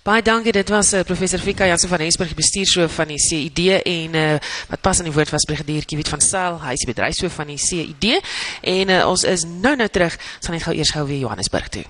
Baie 0.00 0.22
dankie. 0.24 0.52
Dit 0.52 0.70
was 0.72 0.94
uh, 0.94 1.02
professor 1.04 1.38
Fika 1.38 1.66
Jansen 1.66 1.88
van 1.88 1.98
Rensburg, 2.00 2.30
die 2.32 2.38
bestuurshoof 2.38 2.94
van 2.94 3.10
die 3.12 3.18
CID 3.20 3.58
en 3.84 4.14
uh, 4.16 4.38
wat 4.70 4.80
pas 4.80 5.02
in 5.02 5.10
die 5.10 5.12
woord 5.12 5.28
was 5.34 5.44
brigadier 5.44 5.84
Kiewit 5.84 6.08
van 6.08 6.24
Sail, 6.24 6.56
hy 6.62 6.72
is 6.72 6.86
die 6.86 6.88
bedryfshoof 6.88 7.36
van 7.36 7.52
die 7.52 7.58
CID 7.60 8.06
en 8.64 8.92
uh, 8.96 9.02
ons 9.10 9.26
is 9.28 9.44
nou 9.44 9.74
nou 9.76 9.88
terug. 9.92 10.16
Ons 10.38 10.48
gaan 10.48 10.56
net 10.56 10.64
gou 10.64 10.74
eers 10.78 10.94
gou 10.96 11.04
weer 11.04 11.20
Johannesburg 11.26 11.68
toe. 11.76 11.84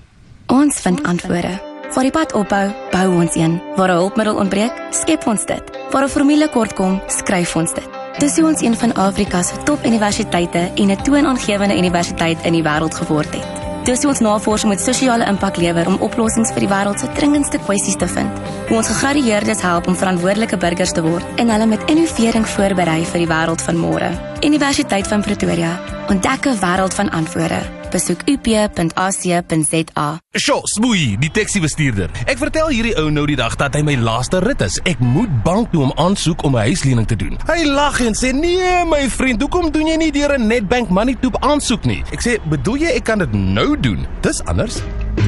Ons 0.51 0.83
vind 0.83 0.99
antwoorde. 1.07 1.55
Waar 1.91 2.07
die 2.07 2.11
pad 2.11 2.35
ophou, 2.35 2.65
bou 2.91 3.07
ons 3.21 3.39
een. 3.39 3.57
Waar 3.79 3.95
'n 3.95 4.03
hulpmiddel 4.03 4.43
ontbreek, 4.43 4.83
skep 4.91 5.27
ons 5.27 5.47
dit. 5.47 5.63
Waar 5.95 6.03
'n 6.03 6.11
formule 6.11 6.49
kortkom, 6.49 6.99
skryf 7.07 7.55
ons 7.55 7.73
dit. 7.73 7.89
Dis 8.19 8.35
hoe 8.35 8.47
ons 8.51 8.61
een 8.61 8.75
van 8.75 8.93
Afrika 8.93 9.41
se 9.41 9.55
top-universiteite 9.63 10.71
en 10.75 10.91
'n 10.91 11.03
toonaangewende 11.03 11.77
universiteit 11.77 12.43
in 12.43 12.53
die 12.53 12.63
wêreld 12.63 12.95
geword 12.95 13.31
het. 13.33 13.60
Dis 13.81 14.03
hoe 14.05 14.11
ons 14.11 14.19
navorsing 14.21 14.69
met 14.69 14.81
sosiale 14.81 15.25
impak 15.25 15.55
lewer 15.57 15.87
om 15.89 15.97
oplossings 16.05 16.51
vir 16.53 16.67
die 16.67 16.69
wêreld 16.69 17.01
se 17.01 17.09
dringendste 17.17 17.57
kwessies 17.65 17.97
te 17.97 18.05
vind. 18.13 18.37
Hoe 18.69 18.77
ons 18.77 18.91
gegradueerdes 18.93 19.65
help 19.65 19.89
om 19.89 19.97
verantwoordelike 19.97 20.61
burgers 20.61 20.93
te 20.93 21.01
word 21.01 21.41
en 21.41 21.49
hulle 21.49 21.69
met 21.73 21.89
innovering 21.89 22.45
voorberei 22.53 23.01
vir 23.09 23.25
die 23.25 23.31
wêreld 23.33 23.65
van 23.65 23.81
môre. 23.81 24.13
Universiteit 24.45 25.09
van 25.09 25.25
Pretoria. 25.25 25.75
Ontdek 26.13 26.45
'n 26.45 26.61
wêreld 26.61 26.93
van 26.93 27.09
antwoorde. 27.09 27.80
Besoek 27.91 28.21
up.ac.za. 28.31 30.07
Sjoe, 30.31 30.61
smoei, 30.63 31.17
die 31.19 31.31
taxi-bestuurder. 31.35 32.09
Ek 32.25 32.39
vertel 32.39 32.71
hierdie 32.71 32.95
ou 33.01 33.09
nou 33.11 33.25
die 33.27 33.35
dag 33.39 33.57
dat 33.59 33.75
hy 33.75 33.83
my 33.85 33.97
laaste 33.99 34.39
rit 34.43 34.63
is. 34.65 34.79
Ek 34.87 34.99
moet 35.03 35.31
bank 35.45 35.71
toe 35.73 35.83
om 35.83 35.93
aansoek 35.99 36.43
om 36.47 36.55
'n 36.55 36.71
huislening 36.71 37.07
te 37.07 37.15
doen. 37.15 37.37
Hy 37.47 37.63
lag 37.67 37.99
en 37.99 38.15
sê: 38.15 38.33
"Nee, 38.33 38.85
my 38.85 39.09
vriend, 39.09 39.41
hoekom 39.41 39.71
doen 39.71 39.87
jy 39.87 39.97
nie 39.97 40.11
deur 40.11 40.37
'n 40.37 40.47
Nedbank 40.47 40.89
Money 40.89 41.17
Toep 41.19 41.37
aansoek 41.43 41.85
nie?" 41.85 42.03
Ek 42.11 42.21
sê: 42.21 42.39
"Bedoel 42.49 42.77
jy 42.77 42.89
ek 42.95 43.03
kan 43.03 43.19
dit 43.19 43.33
nou 43.33 43.79
doen? 43.79 44.07
Dis 44.21 44.43
anders." 44.45 44.81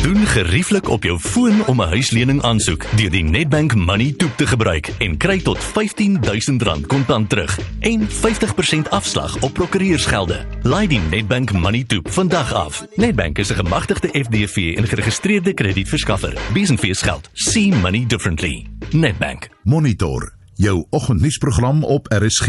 Doen 0.04 0.26
gerieflik 0.26 0.90
op 0.90 1.04
jou 1.04 1.20
foon 1.20 1.66
om 1.66 1.82
'n 1.82 1.88
huislening 1.88 2.42
aansoek 2.42 2.86
deur 2.96 3.10
die 3.10 3.24
Nedbank 3.24 3.76
Money 3.76 4.14
Toep 4.18 4.38
te 4.38 4.48
gebruik 4.48 4.88
en 4.98 5.18
kry 5.18 5.40
tot 5.40 5.58
R15000 5.58 6.88
kontant 6.88 7.30
terug 7.30 7.60
en 7.80 8.08
50% 8.10 8.90
afslag 8.90 9.42
op 9.42 9.54
prokureursgelde. 9.54 10.46
Laai 10.62 10.88
die 10.88 11.00
Nedbank 11.00 11.52
Money 11.52 11.84
Toep 11.84 12.12
vandag 12.12 12.54
af. 12.54 12.86
Nedbank 12.96 13.38
is 13.38 13.50
'n 13.50 13.56
gemagtigde 13.56 14.08
FDV 14.08 14.78
en 14.78 14.88
geregistreerde 14.88 15.54
kredietverskaffer. 15.54 16.38
Besenfees 16.54 17.02
geld. 17.02 17.30
See 17.34 17.76
money 17.76 18.06
differently. 18.08 18.68
Nedbank. 18.92 19.50
Monitor 19.62 20.34
jou 20.56 20.86
oggendnuusprogram 20.90 21.84
op 21.84 22.08
RSG. 22.08 22.48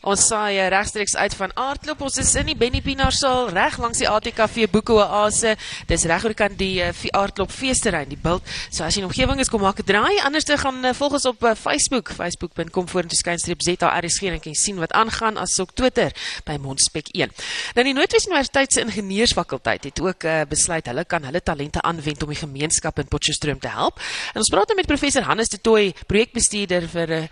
Ons 0.00 0.22
saai 0.30 0.56
eh, 0.56 0.68
regstreeks 0.72 1.12
uit 1.12 1.34
van 1.36 1.50
Aardklop. 1.60 2.00
Ons 2.06 2.14
is 2.22 2.30
in 2.40 2.46
die 2.48 2.56
Benny 2.56 2.80
Pinaar 2.80 3.12
saal 3.12 3.50
reg 3.52 3.74
langs 3.82 3.98
die 4.00 4.06
ATKV 4.08 4.70
Boeke 4.72 4.94
Oase. 4.96 5.52
Dis 5.90 6.06
reg 6.08 6.22
oor 6.24 6.32
kan 6.32 6.54
die 6.56 6.80
uh, 6.80 6.92
Aardklop 7.18 7.50
feesterrein, 7.52 8.08
die 8.08 8.16
bult. 8.16 8.46
So 8.72 8.86
as 8.86 8.96
jy 8.96 9.02
in 9.02 9.10
omgewing 9.10 9.42
is, 9.44 9.50
kom 9.52 9.60
maak 9.60 9.82
'n 9.82 9.88
draai. 9.90 10.16
Anders 10.24 10.46
te 10.48 10.56
gaan 10.56 10.80
uh, 10.80 10.94
volg 10.96 11.18
ons 11.18 11.26
op 11.28 11.44
uh, 11.44 11.52
Facebook, 11.52 12.14
facebook.com 12.16 12.88
vorentoe 12.88 13.18
skynstreep 13.18 13.60
ZARSG 13.60 14.30
en 14.30 14.40
kan 14.40 14.54
jy 14.54 14.56
sien 14.56 14.80
wat 14.80 14.94
aangaan 14.96 15.36
as 15.36 15.58
ook 15.60 15.74
Twitter 15.76 16.16
by 16.48 16.56
Mondspek 16.56 17.12
1. 17.12 17.28
Nou 17.76 17.84
die 17.84 17.92
Noordwes 17.92 18.24
Universiteit 18.24 18.72
se 18.72 18.80
ingenieursfakulteit 18.80 19.84
het 19.84 20.00
ook 20.00 20.24
uh, 20.24 20.46
besluit 20.48 20.86
hulle 20.88 21.04
kan 21.04 21.28
hulle 21.28 21.42
talente 21.44 21.82
aanwend 21.84 22.22
om 22.24 22.32
die 22.32 22.40
gemeenskap 22.40 22.98
in 23.04 23.08
Potchefstroom 23.12 23.60
te 23.60 23.68
help. 23.68 24.00
En 24.32 24.40
ons 24.40 24.48
praat 24.48 24.72
nou 24.72 24.78
met 24.80 24.88
professor 24.88 25.28
Hannes 25.28 25.52
de 25.52 25.60
Tooy, 25.60 25.92
projekbestuurder 26.08 26.88
vir 26.88 27.08
'n 27.08 27.20
uh, 27.20 27.28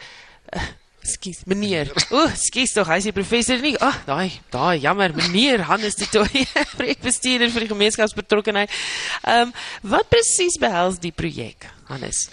uh, 0.52 0.68
Skus, 1.02 1.44
meneer. 1.46 1.92
O, 2.10 2.24
oh, 2.24 2.32
skus 2.36 2.72
tog, 2.74 2.88
hy 2.90 2.98
is 3.00 3.08
die 3.08 3.14
professor 3.16 3.60
nie. 3.62 3.74
Ag, 3.78 3.94
oh, 3.94 4.06
daai, 4.08 4.40
daai 4.52 4.78
jammer, 4.82 5.14
meneer 5.16 5.62
Hannes 5.68 5.96
de 6.00 6.08
Tooy, 6.10 6.44
projekbestuurder 6.78 7.52
vir 7.54 7.66
die 7.66 7.70
gemeenskapsbetrokkenheid. 7.72 8.74
Ehm, 9.22 9.48
um, 9.48 9.54
wat 9.94 10.10
presies 10.10 10.58
behels 10.60 10.98
die 11.02 11.14
projek, 11.14 11.68
Hannes? 11.88 12.26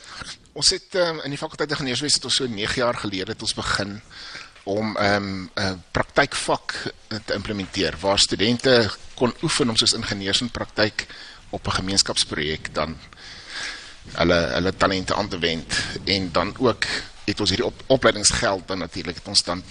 Ons 0.56 0.72
het 0.76 0.98
um, 1.00 1.22
in 1.28 1.36
die 1.36 1.40
fakulteit 1.40 1.72
ingenieurswese 1.76 2.24
tot 2.24 2.34
so 2.34 2.48
9 2.48 2.82
jaar 2.82 2.98
gelede 3.00 3.36
het 3.36 3.44
ons 3.44 3.56
begin 3.56 4.00
om 4.66 4.98
'n 4.98 5.06
um, 5.06 5.50
'n 5.56 5.84
praktykvak 5.92 6.94
te 7.26 7.34
implementeer 7.34 7.98
waar 8.02 8.20
studente 8.20 8.90
kon 9.16 9.34
oefen 9.44 9.70
om 9.70 9.76
soos 9.76 9.94
ingenieurs 9.94 10.42
in 10.42 10.50
praktyk 10.50 11.06
op 11.50 11.68
'n 11.68 11.78
gemeenskapsprojek 11.80 12.74
dan 12.74 12.98
hulle 14.14 14.40
hulle 14.54 14.74
talente 14.78 15.16
aan 15.16 15.28
te 15.28 15.40
wend 15.40 15.78
en 16.06 16.32
dan 16.32 16.54
ook 16.58 16.86
het 17.26 17.40
ons 17.40 17.50
hierdie 17.50 17.68
op, 17.68 17.84
opleidingsgeld 17.88 18.68
dan 18.68 18.78
natuurlijk 18.78 19.18
het 19.18 19.28
ons 19.28 19.44
dan 19.44 19.64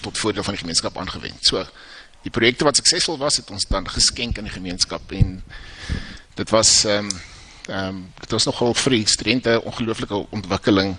tot 0.00 0.18
voordeel 0.18 0.42
van 0.42 0.52
die 0.52 0.62
gemeenskap 0.62 0.98
aangewend. 0.98 1.46
So, 1.46 1.64
die 2.22 2.30
projekte 2.30 2.64
wat 2.64 2.76
suksesvol 2.76 3.18
was, 3.18 3.36
het 3.36 3.50
ons 3.50 3.66
dan 3.68 3.88
geskenk 3.88 4.38
in 4.38 4.48
die 4.48 4.54
gemeenskap 4.54 5.12
en 5.12 5.42
dit 6.34 6.50
was, 6.50 6.84
um, 6.84 7.10
um, 7.68 8.04
dit 8.20 8.30
was 8.30 8.48
nogal 8.48 8.74
vir 8.74 8.96
die 8.98 9.06
studenten 9.06 9.62
ongelooflike 9.62 10.24
ontwikkeling 10.30 10.96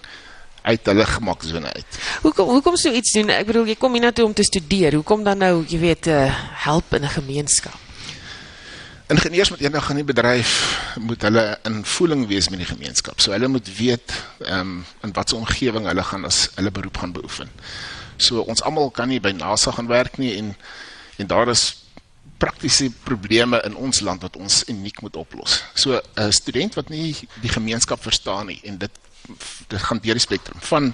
uit 0.64 0.86
hulle 0.88 1.06
gemakzone 1.06 1.74
uit. 1.76 2.02
Hoekom, 2.24 2.50
hoekom 2.56 2.76
so 2.80 2.92
iets 2.92 3.12
doen? 3.18 3.34
Ek 3.36 3.50
bedoel, 3.50 3.74
jy 3.74 3.80
kom 3.80 3.96
hier 3.98 4.06
naartoe 4.08 4.30
om 4.30 4.36
te 4.36 4.48
studeer, 4.48 4.96
hoekom 4.96 5.26
dan 5.28 5.44
nou, 5.44 5.56
jy 5.68 5.80
weet, 5.82 6.08
uh, 6.08 6.28
help 6.64 6.96
in 6.96 7.04
een 7.04 7.18
gemeenskap? 7.20 7.83
Ingenieurs 9.14 9.52
met 9.54 9.62
enig 9.62 9.90
in 9.90 10.00
die 10.02 10.08
bedrijf 10.08 10.52
moet 11.00 11.22
hulle 11.22 11.44
in 11.70 11.82
voeling 11.86 12.26
wees 12.28 12.50
met 12.50 12.64
die 12.64 12.70
gemeenskap. 12.70 13.22
So 13.22 13.34
hulle 13.36 13.48
moet 13.52 13.70
weet 13.78 14.14
um, 14.50 14.82
in 15.06 15.14
wat 15.14 15.30
so 15.30 15.42
omgeving 15.42 15.86
hulle 15.90 16.06
gaan 16.10 16.26
as 16.26 16.48
hulle 16.58 16.72
beroep 16.74 16.98
gaan 17.02 17.14
beoefen. 17.14 17.52
So 18.18 18.42
ons 18.42 18.64
allemaal 18.64 18.92
kan 18.96 19.12
nie 19.12 19.22
by 19.22 19.34
NASA 19.38 19.74
gaan 19.76 19.92
werk 19.92 20.18
nie 20.22 20.34
en, 20.38 20.54
en 21.22 21.30
daar 21.30 21.52
is 21.54 21.84
praktische 22.42 22.90
probleme 23.06 23.62
in 23.68 23.76
ons 23.76 24.02
land 24.04 24.24
wat 24.26 24.38
ons 24.38 24.64
uniek 24.72 25.02
moet 25.02 25.20
oplos. 25.20 25.62
So 25.74 26.02
een 26.14 26.34
student 26.34 26.80
wat 26.80 26.90
nie 26.90 27.14
die 27.42 27.54
gemeenskap 27.54 28.02
verstaan 28.04 28.50
nie 28.52 28.60
en 28.64 28.80
dit, 28.82 29.04
dit 29.68 29.86
gaan 29.90 30.02
dier 30.04 30.18
die 30.18 30.26
spectrum 30.26 30.64
van 30.72 30.94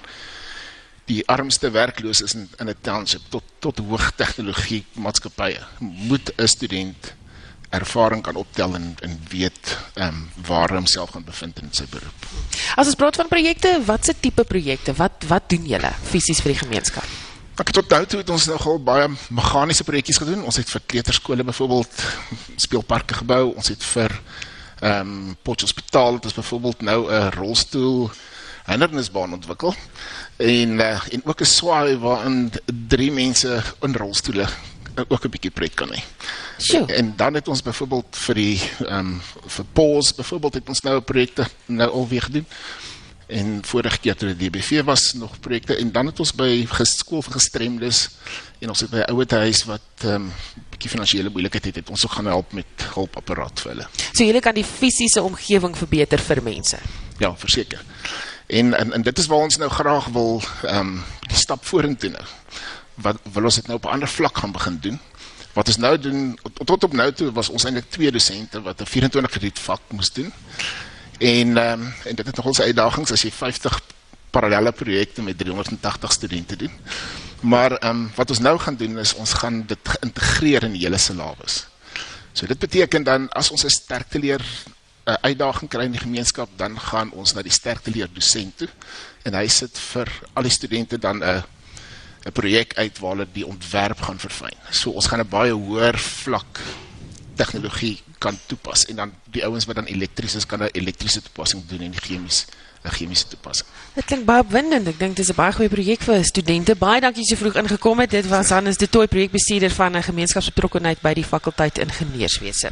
die 1.10 1.24
armste 1.32 1.72
werkloos 1.74 2.22
is 2.22 2.36
in, 2.38 2.50
een 2.58 2.76
township 2.86 3.24
tot, 3.34 3.46
tot 3.60 3.80
hoogtechnologie 3.82 4.84
maatskapie 4.94 5.58
moet 5.80 6.34
een 6.36 6.52
student 6.52 7.14
ervaring 7.70 8.22
kan 8.26 8.36
optel 8.36 8.76
en, 8.76 8.96
en 9.06 9.16
weet 9.30 9.78
um, 10.02 10.24
waar 10.48 10.70
hy 10.74 10.80
homself 10.82 11.14
gaan 11.14 11.24
bevind 11.24 11.60
in 11.62 11.70
sy 11.76 11.86
beroep. 11.92 12.28
As 12.76 12.90
ons 12.90 12.98
praat 12.98 13.20
van 13.20 13.30
projekte, 13.30 13.76
wat 13.86 14.06
se 14.06 14.16
tipe 14.20 14.44
projekte? 14.44 14.96
Wat 14.98 15.28
wat 15.30 15.50
doen 15.54 15.68
julle 15.70 15.92
fisies 16.10 16.42
vir 16.42 16.56
die 16.56 16.62
gemeenskap? 16.64 17.06
Ek 17.60 17.74
tot 17.76 17.92
nou 17.92 18.06
toe 18.08 18.22
het 18.22 18.30
ons 18.32 18.48
nogal 18.48 18.80
baie 18.80 19.10
meganiese 19.36 19.84
projekkies 19.84 20.22
gedoen. 20.22 20.46
Ons 20.48 20.62
het 20.62 20.70
vir 20.72 20.86
kleuterskole 20.94 21.44
byvoorbeeld 21.44 22.06
speelparke 22.66 23.20
gebou. 23.22 23.50
Ons 23.54 23.74
het 23.76 23.84
vir 23.94 24.16
ehm 24.80 25.14
um, 25.14 25.38
Potch 25.44 25.68
Hospitaal 25.68 26.18
het 26.18 26.26
ons 26.30 26.38
byvoorbeeld 26.40 26.82
nou 26.88 27.00
'n 27.12 27.32
rolstoel 27.36 28.10
hindernisbaan 28.70 29.34
ontwikkel 29.34 29.74
en 30.38 30.80
uh, 30.80 31.02
en 31.12 31.22
ook 31.26 31.42
'n 31.42 31.46
swaai 31.46 31.98
waarin 31.98 32.52
drie 32.88 33.12
mense 33.12 33.62
in 33.82 33.96
rolstoele 33.96 34.48
ook 35.08 35.26
'n 35.26 35.30
bietjie 35.30 35.52
pret 35.52 35.74
kan 35.74 35.90
hê. 35.94 36.02
En, 36.74 36.88
en 36.88 37.14
dan 37.16 37.34
het 37.34 37.48
ons 37.48 37.62
byvoorbeeld 37.62 38.18
vir 38.18 38.36
die 38.36 38.62
ehm 38.88 38.98
um, 39.00 39.22
vir 39.46 39.66
pause 39.74 40.14
byvoorbeeld 40.16 40.54
het 40.54 40.70
ons 40.70 40.82
nou 40.82 41.02
projekte 41.02 41.48
nou 41.66 41.90
alweer 41.90 42.22
gedoen. 42.22 42.46
En 43.28 43.60
vorige 43.66 44.00
keer 44.00 44.16
toe 44.16 44.36
die 44.36 44.50
DBV 44.50 44.84
was 44.84 45.14
nog 45.14 45.40
projekte 45.40 45.76
en 45.76 45.92
dan 45.92 46.06
het 46.06 46.20
ons 46.20 46.34
by 46.34 46.66
geskool 46.66 47.22
vir 47.22 47.34
gestremdes 47.34 48.10
en 48.60 48.70
ons 48.70 48.80
het 48.80 48.90
by 48.90 48.98
'n 48.98 49.12
ouete 49.14 49.36
huis 49.36 49.64
wat 49.64 50.04
ehm 50.04 50.16
um, 50.16 50.32
bietjie 50.70 50.90
finansiële 50.90 51.30
moeilikheid 51.30 51.66
het, 51.66 51.76
het 51.76 51.90
ons 51.90 52.06
ook 52.06 52.12
gaan 52.12 52.26
help 52.26 52.52
met 52.52 52.66
hulpapparaat 52.94 53.60
vir 53.60 53.72
hulle. 53.72 53.88
So 54.14 54.24
julle 54.24 54.42
kan 54.42 54.56
die 54.56 54.66
fisiese 54.66 55.22
omgewing 55.24 55.78
verbeter 55.78 56.20
vir 56.20 56.44
mense. 56.44 56.78
Ja, 57.18 57.36
verseker. 57.36 57.82
En, 58.48 58.74
en 58.74 58.94
en 58.94 59.02
dit 59.02 59.18
is 59.18 59.26
waar 59.26 59.40
ons 59.40 59.58
nou 59.58 59.70
graag 59.70 60.08
wil 60.08 60.42
ehm 60.64 60.80
um, 60.80 61.04
die 61.28 61.38
stap 61.38 61.66
vorentoe 61.66 62.10
nou 62.10 62.26
wat 63.02 63.18
wil 63.34 63.44
ons 63.44 63.56
dit 63.56 63.68
nou 63.68 63.78
op 63.78 63.86
'n 63.86 63.94
ander 63.96 64.08
vlak 64.08 64.38
gaan 64.38 64.52
begin 64.52 64.80
doen. 64.80 65.00
Wat 65.54 65.68
ons 65.68 65.78
nou 65.78 65.98
doen 65.98 66.40
tot 66.66 66.84
op 66.84 66.94
nou 66.94 67.12
toe 67.14 67.32
was 67.32 67.50
ons 67.50 67.64
eintlik 67.64 67.90
twee 67.90 68.12
dosente 68.12 68.62
wat 68.62 68.82
'n 68.82 68.86
24 68.86 69.32
krediet 69.32 69.60
vak 69.60 69.82
moes 69.88 70.12
doen. 70.14 70.34
En 71.20 71.58
um, 71.58 71.94
en 72.04 72.16
dit 72.16 72.26
het 72.26 72.36
nogal 72.36 72.54
sy 72.54 72.62
uitdagings 72.62 73.12
as 73.12 73.22
jy 73.22 73.32
50 73.32 73.82
parallelle 74.30 74.72
projekte 74.72 75.22
met 75.22 75.38
380 75.38 76.12
studente 76.12 76.56
doen. 76.56 76.72
Maar 77.42 77.84
um, 77.84 78.12
wat 78.16 78.30
ons 78.30 78.40
nou 78.40 78.60
gaan 78.60 78.76
doen 78.76 78.98
is 79.00 79.14
ons 79.14 79.34
gaan 79.34 79.66
dit 79.66 79.80
geïntegreer 79.84 80.64
in 80.64 80.72
die 80.72 80.84
hele 80.84 80.98
syllabus. 80.98 81.68
So 82.34 82.48
dit 82.48 82.60
beteken 82.60 83.04
dan 83.04 83.30
as 83.30 83.52
ons 83.52 83.64
'n 83.64 83.70
sterkte 83.70 84.20
leer 84.20 84.42
'n 85.06 85.18
uitdaging 85.22 85.70
kry 85.70 85.84
in 85.84 85.92
die 85.92 86.02
gemeenskap, 86.02 86.50
dan 86.56 86.80
gaan 86.80 87.12
ons 87.12 87.34
na 87.34 87.42
die 87.42 87.52
sterkte 87.52 87.92
leer 87.92 88.10
dosent 88.14 88.58
toe 88.58 88.70
en 89.24 89.34
hy 89.34 89.48
sit 89.48 89.78
vir 89.78 90.12
al 90.34 90.44
die 90.44 90.52
studente 90.52 90.98
dan 90.98 91.24
'n 91.24 91.44
'n 92.26 92.32
projek 92.32 92.74
uit 92.76 93.00
waar 93.00 93.12
hulle 93.12 93.28
die 93.32 93.46
ontwerp 93.46 94.02
gaan 94.02 94.20
verfyn. 94.20 94.58
So 94.70 94.92
ons 94.92 95.08
gaan 95.08 95.20
'n 95.20 95.30
baie 95.30 95.52
hoër 95.52 95.98
vlak 96.00 96.60
tegnologie 97.36 98.00
kan 98.20 98.40
toepas 98.46 98.86
en 98.86 98.96
dan 98.96 99.14
die 99.32 99.44
ouens 99.46 99.66
wat 99.66 99.76
dan 99.76 99.86
elektries 99.86 100.36
is 100.36 100.46
kan 100.46 100.64
'n 100.64 100.70
elektriese 100.72 101.22
toepassing 101.22 101.66
doen 101.68 101.82
en 101.82 101.92
die 101.92 102.02
chemies 102.02 102.46
'n 102.84 102.92
chemiese 102.92 103.28
toepassing. 103.28 103.68
Dit 103.94 104.06
klink 104.06 104.26
baie 104.26 104.42
opwindend. 104.42 104.88
Ek 104.88 105.00
dink 105.00 105.16
dit 105.16 105.26
is 105.26 105.32
'n 105.32 105.36
baie 105.36 105.54
goeie 105.54 105.70
projek 105.70 106.02
vir 106.02 106.24
studente. 106.24 106.76
Baie 106.76 107.02
dankie 107.02 107.26
so 107.26 107.36
vroeg 107.36 107.56
ingekom 107.56 108.00
het. 108.00 108.10
Dit 108.10 108.28
was 108.28 108.50
Hannes 108.50 108.78
de 108.78 108.90
Tooy 108.90 109.08
projekbestuurder 109.08 109.72
van 109.72 109.96
'n 109.96 110.04
gemeenskapsbetrokkenheid 110.04 111.02
by 111.02 111.14
die 111.14 111.24
fakulteit 111.26 111.78
ingenieurswese. 111.78 112.72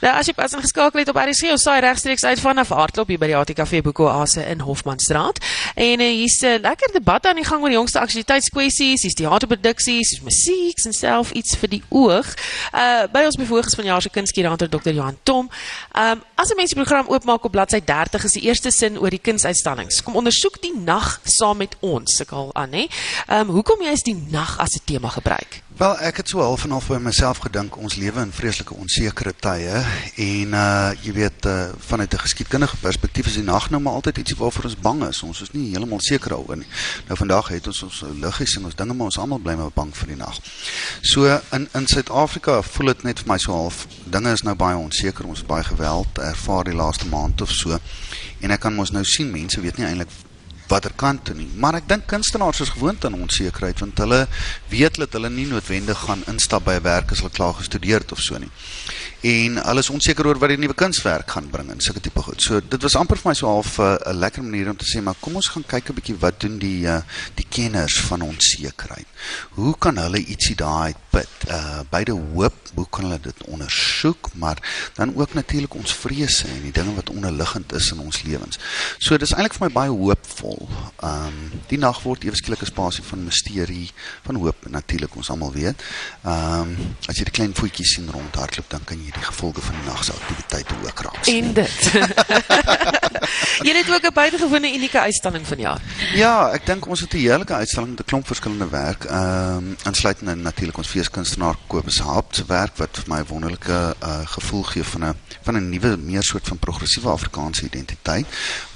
Nou 0.00 0.12
as 0.12 0.28
jy 0.28 0.34
pas 0.36 0.52
ingeskakel 0.52 1.00
het 1.00 1.08
op 1.08 1.16
RC, 1.16 1.48
ons 1.54 1.62
saai 1.64 1.80
regstreeks 1.80 2.24
uit 2.24 2.40
vanaf 2.40 2.68
Hartklop 2.76 3.08
hier 3.08 3.20
by 3.20 3.30
die 3.30 3.36
ATKV 3.38 3.80
Boeko 3.86 4.08
Ase 4.10 4.44
in 4.44 4.60
Hofmanstraat. 4.60 5.40
En 5.74 6.00
uh, 6.00 6.08
hier's 6.18 6.40
'n 6.44 6.60
lekker 6.60 6.92
debat 6.92 7.26
aan 7.26 7.40
die 7.40 7.44
gang 7.44 7.62
oor 7.62 7.72
die 7.72 7.78
jongste 7.78 8.00
aktualiteitskwessies, 8.00 9.02
hier's 9.02 9.16
teaterproduksies, 9.16 10.10
hier's 10.10 10.22
musiek 10.22 10.84
en 10.84 10.92
self 10.92 11.32
iets 11.32 11.56
vir 11.56 11.68
die 11.68 11.82
oog. 11.88 12.28
Uh 12.72 13.08
by 13.12 13.24
ons 13.24 13.36
bevoegdes 13.36 13.74
van 13.74 13.84
jaar 13.84 14.02
se 14.02 14.10
kunstkurator 14.10 14.68
Dr. 14.68 14.92
Johan 14.92 15.18
Tom. 15.22 15.50
Um 15.96 16.22
as 16.34 16.50
'n 16.50 16.56
mens 16.56 16.70
die 16.70 16.82
program 16.82 17.08
oopmaak 17.08 17.44
op 17.44 17.52
bladsy 17.52 17.80
30 17.80 18.24
is 18.24 18.32
die 18.32 18.42
eerste 18.42 18.70
sin 18.70 18.98
oor 18.98 19.10
die 19.10 19.22
kunsuitstallings. 19.22 20.02
Kom 20.02 20.16
ondersoek 20.16 20.60
die 20.62 20.76
nag 20.76 21.20
saam 21.24 21.56
met 21.56 21.76
ons, 21.80 22.22
al 22.28 22.54
aan, 22.54 22.72
hè. 22.72 22.86
Um 23.28 23.48
hoekom 23.48 23.82
jy 23.82 23.92
is 23.92 24.02
die 24.02 24.26
nag 24.30 24.58
as 24.58 24.76
'n 24.76 24.84
tema 24.84 25.08
gebruik? 25.08 25.65
Wel, 25.76 25.98
ek 25.98 26.16
het 26.16 26.28
so 26.28 26.40
half 26.40 26.62
en 26.64 26.70
half 26.72 26.86
by 26.88 26.96
myself 27.04 27.42
gedink 27.44 27.74
ons 27.76 27.98
lewe 28.00 28.22
in 28.24 28.30
vreeslike 28.32 28.72
onsekere 28.80 29.34
tye 29.44 29.82
en 30.24 30.54
uh 30.56 30.92
jy 31.04 31.12
weet 31.12 31.48
uh 31.52 31.74
vanuit 31.88 32.14
'n 32.14 32.22
geskiedkundige 32.22 32.76
perspektief 32.80 33.26
is 33.26 33.34
die 33.36 33.42
nag 33.44 33.66
nou 33.70 33.82
maar 33.82 33.92
altyd 33.92 34.18
ietsie 34.22 34.36
waarvoor 34.36 34.64
ons 34.64 34.76
bang 34.76 35.02
is. 35.04 35.20
Ons 35.22 35.42
is 35.42 35.52
nie 35.52 35.68
heeltemal 35.70 36.00
seker 36.00 36.30
daaroor 36.32 36.56
nie. 36.56 36.66
Nou 37.08 37.18
vandag 37.18 37.48
het 37.48 37.66
ons 37.66 37.82
ons 37.82 38.04
liggies 38.20 38.56
en 38.56 38.64
ons 38.64 38.74
dinge 38.74 38.94
maar 38.94 39.06
ons 39.12 39.18
almal 39.18 39.38
bly 39.38 39.54
maar 39.54 39.74
bang 39.74 39.92
vir 39.96 40.08
die 40.08 40.16
nag. 40.16 40.38
So 41.02 41.40
in 41.52 41.68
in 41.74 41.86
Suid-Afrika 41.86 42.62
voel 42.62 42.86
dit 42.86 43.02
net 43.02 43.18
vir 43.18 43.28
my 43.32 43.38
so 43.38 43.52
half 43.52 43.86
dinge 44.04 44.32
is 44.32 44.42
nou 44.42 44.54
baie 44.54 44.76
onseker. 44.76 45.26
Ons 45.26 45.44
baie 45.44 45.64
geweld 45.64 46.18
ervaar 46.18 46.64
die 46.64 46.74
laaste 46.74 47.06
maand 47.06 47.40
of 47.40 47.50
so. 47.50 47.78
En 48.40 48.50
ek 48.50 48.60
kan 48.60 48.74
mos 48.74 48.90
nou 48.90 49.04
sien 49.04 49.30
mense 49.30 49.60
weet 49.60 49.76
nie 49.76 49.86
eintlik 49.86 50.08
watter 50.68 50.92
kant 50.96 51.24
toe 51.24 51.34
nie. 51.34 51.48
Maar 51.54 51.80
ek 51.80 51.88
dink 51.88 52.06
kunstenaars 52.10 52.60
is 52.60 52.72
gewoond 52.74 53.04
aan 53.04 53.14
onsekerheid 53.14 53.80
want 53.84 53.98
hulle 53.98 54.26
weet 54.72 54.98
dat 55.02 55.12
hulle 55.12 55.30
nie 55.30 55.46
noodwendig 55.46 55.98
gaan 56.08 56.24
instap 56.26 56.64
by 56.64 56.78
'n 56.78 56.82
werk 56.82 57.12
as 57.12 57.22
hulle 57.22 57.30
klaar 57.30 57.54
gestudeer 57.54 58.00
het 58.00 58.12
of 58.12 58.20
so 58.20 58.38
nie. 58.38 58.50
En 59.26 59.56
hulle 59.58 59.82
is 59.82 59.88
onseker 59.90 60.26
oor 60.28 60.38
wat 60.38 60.52
die 60.52 60.58
nuwe 60.60 60.74
kunswerk 60.78 61.32
gaan 61.34 61.48
bring 61.50 61.70
en 61.72 61.80
sulke 61.82 61.98
tipe 62.04 62.22
goed. 62.22 62.38
So 62.42 62.60
dit 62.62 62.82
was 62.84 62.94
amper 62.94 63.18
vir 63.18 63.30
my 63.32 63.34
so 63.34 63.48
half 63.50 63.78
'n 63.78 63.82
uh, 63.82 64.12
lekker 64.14 64.42
manier 64.44 64.70
om 64.70 64.76
te 64.76 64.86
sê 64.86 65.02
maar 65.02 65.18
kom 65.20 65.34
ons 65.34 65.48
gaan 65.48 65.64
kyk 65.66 65.90
'n 65.90 65.96
bietjie 65.98 66.18
wat 66.20 66.40
doen 66.40 66.58
die 66.58 66.86
uh, 66.86 67.00
die 67.34 67.46
kenners 67.48 67.96
van 68.06 68.22
onsekerheid. 68.22 69.08
Hoe 69.58 69.74
kan 69.78 69.96
hulle 69.96 70.20
ietsie 70.22 70.54
daai 70.54 70.94
put 71.10 71.48
uh 71.50 71.80
beide 71.90 72.12
hoop 72.12 72.54
hoe 72.74 72.86
kan 72.90 73.04
hulle 73.04 73.20
dit 73.20 73.44
ondersoek 73.44 74.30
maar 74.34 74.58
dan 74.94 75.16
ook 75.16 75.34
natuurlik 75.34 75.74
ons 75.74 75.94
vrese 75.94 76.46
en 76.48 76.62
die 76.62 76.72
dinge 76.72 76.94
wat 76.94 77.10
onderliggend 77.10 77.72
is 77.72 77.90
in 77.90 77.98
ons 77.98 78.22
lewens. 78.22 78.58
So 78.98 79.16
dis 79.16 79.32
eintlik 79.32 79.58
vir 79.58 79.66
my 79.66 79.72
baie 79.72 79.90
hoopvol. 79.90 80.68
Um 81.02 81.50
die 81.66 81.78
nag 81.78 82.02
word 82.02 82.24
ewe 82.24 82.36
skielik 82.36 82.62
'n 82.62 82.70
spasie 82.70 83.04
van 83.04 83.24
misterie, 83.24 83.90
van 84.22 84.36
hoop 84.36 84.68
natuurlik 84.68 85.16
ons 85.16 85.30
almal 85.30 85.52
weet. 85.52 85.82
Um 86.22 86.76
as 87.08 87.16
jy 87.18 87.24
die 87.24 87.38
klein 87.38 87.54
voetjies 87.54 87.94
sien 87.94 88.10
rondhardloop 88.10 88.70
dan 88.70 88.84
kan 88.84 89.02
jy 89.02 89.15
die 89.16 89.26
gevolge 89.26 89.60
van 89.60 89.74
die 89.74 89.86
nag 89.88 90.04
se 90.04 90.12
aktiwiteite 90.12 90.74
ook 90.84 91.00
raak. 91.00 91.26
En 91.26 91.52
dit. 91.52 91.80
Jy 93.66 93.74
het 93.76 93.90
ook 93.90 94.06
'n 94.06 94.14
buitengewone 94.14 94.74
unieke 94.74 95.00
uitstalling 95.00 95.46
vanjaar. 95.46 95.80
Ja, 96.14 96.50
ek 96.52 96.66
dink 96.66 96.86
ons 96.86 97.00
het 97.00 97.12
'n 97.12 97.16
heerlike 97.16 97.54
uitstalling 97.54 97.90
met 97.90 98.00
'n 98.00 98.08
klomp 98.10 98.26
verskillende 98.26 98.68
werk. 98.68 99.04
Ehm 99.04 99.56
um, 99.56 99.76
insluitend 99.84 100.30
in 100.30 100.42
natuurlik 100.42 100.76
ons 100.76 100.88
feeskunstenaar 100.88 101.56
Kobus 101.66 101.98
Haupt 101.98 102.36
se 102.36 102.44
werk 102.46 102.76
wat 102.76 102.92
vir 102.92 103.04
my 103.06 103.20
'n 103.20 103.26
wonderlike 103.28 103.96
uh, 104.02 104.20
gevoel 104.24 104.62
gee 104.62 104.84
van 104.84 105.04
'n 105.04 105.16
van 105.42 105.56
'n 105.56 105.68
nuwe 105.68 105.96
meer 105.96 106.22
soort 106.22 106.48
van 106.48 106.58
progressiewe 106.58 107.08
Afrikaanse 107.08 107.64
identiteit 107.64 108.26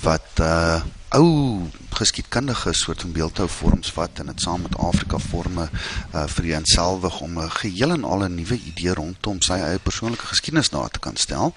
wat 0.00 0.28
uh 0.40 0.80
ou 1.10 1.62
geskiedkundige 2.00 2.72
soort 2.72 3.00
van 3.00 3.12
beeldhou 3.12 3.48
vorms 3.50 3.90
vat 3.92 4.20
en 4.22 4.30
dit 4.30 4.40
saam 4.40 4.62
met 4.62 4.76
Afrika 4.78 5.18
forme 5.18 5.66
uh 6.14 6.24
vereenselwig 6.26 7.20
om 7.20 7.38
'n 7.38 7.50
geheel 7.50 7.90
en 7.90 8.04
al 8.04 8.22
'n 8.24 8.34
nuwe 8.34 8.58
idee 8.70 8.94
rondom 8.94 9.40
sy 9.42 9.52
eie 9.52 9.78
persoonlike 9.78 10.26
geskiedenis 10.26 10.70
daar 10.70 10.90
te 10.90 10.98
kan 10.98 11.16
stel. 11.16 11.54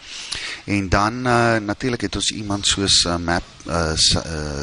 En 0.66 0.89
dan 0.89 1.28
uh 1.28 1.58
natuurlik 1.58 2.02
het 2.02 2.16
ons 2.16 2.32
iemand 2.32 2.68
soos 2.68 3.04
uh, 3.06 3.18
Map 3.18 3.44
uh 3.68 3.94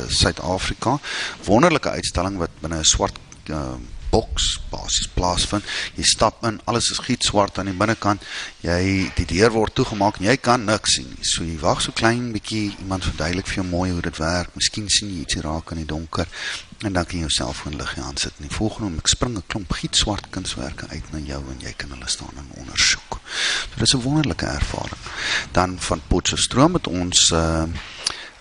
Suid-Afrika, 0.09 0.90
uh, 0.90 0.98
wonderlike 1.44 1.90
uitstalling 1.90 2.37
wat 2.37 2.50
binne 2.61 2.79
'n 2.79 2.85
swart 2.85 3.18
uh 3.46 3.74
boks 4.11 4.61
basis 4.70 5.09
plaasvind. 5.14 5.66
Jy 5.96 6.05
stap 6.07 6.44
in, 6.46 6.61
alles 6.70 6.90
is 6.90 7.03
gietswart 7.05 7.59
aan 7.59 7.70
die 7.70 7.77
binnekant. 7.77 8.25
Jy 8.64 9.11
die 9.16 9.27
deur 9.35 9.55
word 9.55 9.75
toegemaak 9.79 10.20
en 10.20 10.29
jy 10.31 10.37
kan 10.42 10.64
niks 10.66 10.99
sien. 10.99 11.11
So 11.27 11.46
jy 11.46 11.59
wag 11.62 11.83
so 11.85 11.94
klein 11.96 12.31
bietjie 12.35 12.70
iemand 12.83 13.07
verduidelik 13.09 13.51
vir 13.51 13.62
jou 13.62 13.66
mooi 13.70 13.90
hoe 13.90 14.03
dit 14.07 14.20
werk. 14.23 14.55
Miskien 14.59 14.88
sien 14.90 15.11
jy 15.12 15.25
ietsie 15.25 15.44
raak 15.46 15.73
in 15.75 15.83
die 15.83 15.90
donker 15.90 16.27
en 16.81 16.94
dan 16.96 17.05
kan 17.05 17.18
jy 17.18 17.27
jouself 17.27 17.62
gewoon 17.62 17.79
lig 17.81 17.94
aan 18.01 18.16
sit. 18.16 18.33
En 18.38 18.49
die 18.49 18.57
volgende 18.57 18.88
oomblik 18.88 19.11
spring 19.12 19.37
'n 19.37 19.46
klomp 19.46 19.73
gietswart 19.73 20.31
kunswerke 20.31 20.88
uit 20.88 21.12
na 21.12 21.18
jou 21.18 21.42
en 21.53 21.61
jy 21.61 21.73
kan 21.77 21.90
hulle 21.90 22.09
staan 22.09 22.37
en 22.37 22.51
ondersoek. 22.57 23.20
So 23.70 23.79
dis 23.79 23.94
'n 23.94 24.03
wonderlike 24.03 24.46
ervaring. 24.46 25.03
Dan 25.53 25.77
van 25.79 26.01
Potchefstroom 26.09 26.73
met 26.73 26.87
ons 26.87 27.31
uh 27.31 27.64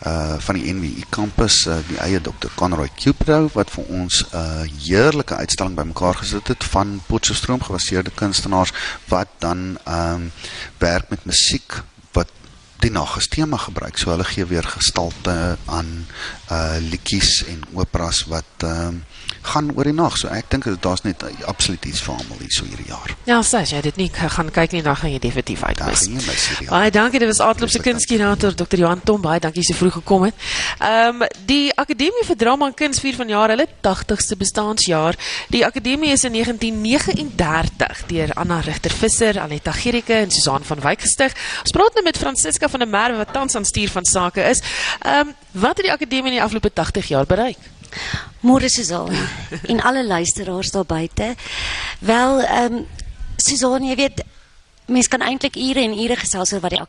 uh 0.08 0.38
van 0.40 0.56
die 0.56 0.72
NWI 0.74 1.04
kampus 1.12 1.66
uh, 1.68 1.76
die 1.88 1.98
eie 2.00 2.22
Dr. 2.24 2.48
Conroy 2.56 2.88
Cupro 2.96 3.50
wat 3.54 3.72
vir 3.74 3.84
ons 4.00 4.24
'n 4.32 4.38
uh, 4.38 4.64
heerlike 4.86 5.36
uitstalling 5.36 5.76
bymekaar 5.76 6.16
gesit 6.22 6.48
het 6.48 6.64
van 6.64 7.02
Potchefstroom 7.08 7.62
gebaseerde 7.62 8.12
kunstenaars 8.16 8.72
wat 9.08 9.28
dan 9.40 9.78
ehm 9.84 10.14
um, 10.14 10.32
werk 10.78 11.10
met 11.10 11.26
musiek 11.26 11.84
die 12.80 12.92
nag 12.92 13.18
as 13.18 13.28
tema 13.28 13.58
gebruik. 13.58 13.98
So 13.98 14.13
hulle 14.13 14.28
gee 14.28 14.46
weer 14.50 14.68
gestalte 14.68 15.58
aan 15.65 16.06
uh 16.52 16.78
liedjies 16.80 17.44
en 17.52 17.63
operas 17.74 18.26
wat 18.32 18.68
ehm 18.68 18.88
um, 18.88 19.04
gaan 19.42 19.70
oor 19.76 19.88
die 19.88 19.94
nag. 19.96 20.18
So 20.18 20.28
ek 20.34 20.50
dink 20.52 20.65
daar's 20.84 21.04
net 21.06 21.24
uh, 21.24 21.30
absoluut 21.48 21.86
iets 21.88 22.02
vir 22.04 22.15
almal 22.15 22.42
hier 22.44 22.52
so 22.54 22.68
hierdie 22.68 22.89
jaar. 22.89 23.13
Ja, 23.30 23.39
sê 23.46 23.62
jy 23.68 23.82
dit 23.86 24.00
nie 24.02 24.10
gaan 24.12 24.52
kyk 24.54 24.76
nie, 24.76 24.82
dan 24.86 24.98
gaan 25.00 25.13
jy 25.13 25.20
definitief 25.24 25.63
uitmis. 25.63 26.08
Baie 26.68 26.92
dankie, 26.92 27.22
dit 27.24 27.30
was 27.30 27.39
Aardklop 27.44 27.72
se 27.72 27.82
kunstkurator 27.84 28.56
Dr. 28.56 28.82
Johan 28.84 29.04
Tom, 29.06 29.22
baie 29.24 29.39
dankie 29.39 29.63
so 29.63 29.78
vroeg 29.80 30.00
gekom 30.02 30.28
het. 30.28 30.48
Ehm 30.80 31.24
um, 31.24 31.28
die 31.50 31.72
Akademie 31.76 32.26
vir 32.28 32.39
Drama 32.39 32.70
en 32.70 32.76
Kuns 32.78 33.02
vier 33.04 33.18
vanjaar 33.20 33.56
hulle 33.56 33.68
80ste 33.86 34.38
bestaanjaar. 34.39 35.18
Die 35.50 35.63
akademie 35.65 36.12
is 36.13 36.24
in 36.28 36.36
1939 36.36 38.04
deur 38.12 38.34
Anna 38.36 38.60
Rigter 38.65 38.94
Visser, 38.94 39.39
Aletta 39.39 39.72
Gericke 39.72 40.20
en 40.20 40.32
Susan 40.32 40.63
van 40.63 40.84
Wyk 40.84 41.06
gestig. 41.08 41.36
Ons 41.63 41.76
praat 41.76 41.96
nou 41.98 42.04
met 42.06 42.18
Francisca 42.18 42.69
van 42.70 42.80
der 42.80 42.88
Merwe 42.88 43.18
wat 43.18 43.34
tans 43.34 43.56
aan 43.56 43.66
stuur 43.66 43.90
van 43.90 44.06
sake 44.06 44.42
is. 44.42 44.62
Ehm 45.02 45.34
wat 45.52 45.78
het 45.78 45.86
die 45.86 45.94
akademie 45.94 46.32
in 46.32 46.38
die 46.38 46.44
afgelope 46.44 46.74
80 46.74 47.08
jaar 47.08 47.26
bereik? 47.26 47.58
Môre 48.40 48.70
Susan 48.70 49.10
en 49.72 49.82
alle 49.82 50.06
luisteraars 50.06 50.72
daar 50.72 50.86
buite. 50.86 51.36
Wel, 52.00 52.42
ehm 52.42 52.74
um, 52.74 53.84
jy 53.84 53.96
weet 53.96 54.24
mens 54.86 55.08
kan 55.08 55.22
eintlik 55.22 55.56
ure 55.56 55.82
en 55.82 56.00
ure 56.00 56.16
gesels 56.16 56.54
oor 56.54 56.60
wat 56.60 56.72
die 56.72 56.82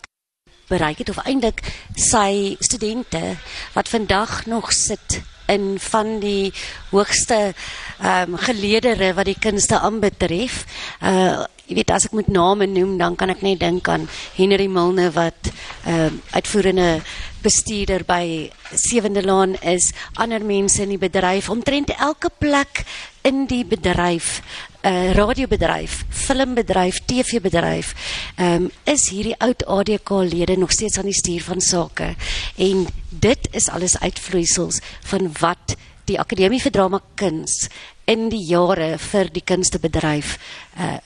bereik 0.70 0.98
het 0.98 1.10
of 1.10 1.18
eintlik 1.24 1.62
sy 1.94 2.56
studente 2.60 3.36
wat 3.74 3.88
vandag 3.88 4.46
nog 4.46 4.72
sit 4.72 5.20
in 5.50 5.78
van 5.82 6.18
die 6.22 6.52
hoogste 6.90 7.54
ehm 7.98 8.36
um, 8.38 9.14
wat 9.14 9.24
die 9.24 9.38
kunste 9.38 9.78
aanbetref. 9.78 10.64
Uh 11.02 11.44
jy 11.70 11.76
weet 11.78 11.92
as 11.94 12.08
ek 12.08 12.16
moet 12.18 12.28
name 12.34 12.66
noem 12.66 12.96
dan 12.98 13.14
kan 13.14 13.30
ek 13.30 13.44
net 13.46 13.60
dink 13.62 13.88
aan 13.88 14.08
Henry 14.34 14.66
Milne 14.66 15.10
wat 15.14 15.52
ehm 15.86 16.18
uh, 16.18 16.34
uitvoerende 16.34 17.00
bestuurder 17.40 18.02
by 18.04 18.50
Sewende 18.76 19.22
Laan 19.24 19.54
is, 19.64 19.92
ander 20.20 20.42
mense 20.44 20.82
in 20.82 20.92
die 20.92 21.00
bedryf, 21.00 21.48
omtrent 21.48 21.92
elke 21.96 22.28
plek 22.38 22.82
in 23.24 23.46
die 23.48 23.64
bedryf, 23.64 24.42
'n 24.82 24.88
uh, 24.88 25.12
radiobedryf, 25.16 26.04
filmbedryf, 26.08 27.00
TV-bedryf, 27.06 27.94
ehm 28.36 28.66
um, 28.66 28.70
is 28.84 29.08
hierdie 29.08 29.38
oud 29.38 29.64
ADK-lede 29.66 30.56
nog 30.56 30.72
steeds 30.72 30.98
aan 30.98 31.08
die 31.08 31.20
stuur 31.22 31.42
van 31.42 31.60
sake. 31.60 32.14
En 32.56 32.86
dit 33.08 33.48
is 33.50 33.68
alles 33.68 33.98
uitvloeisels 33.98 34.80
van 35.00 35.32
wat 35.40 35.76
die 36.04 36.18
Akademie 36.18 36.60
vir 36.60 36.72
Drama 36.72 37.00
Kuns 37.14 37.68
in 38.04 38.28
die 38.28 38.44
jare 38.44 38.98
vir 38.98 39.28
die 39.32 39.44
kunstebedryf 39.44 40.38
uh, 40.78 40.98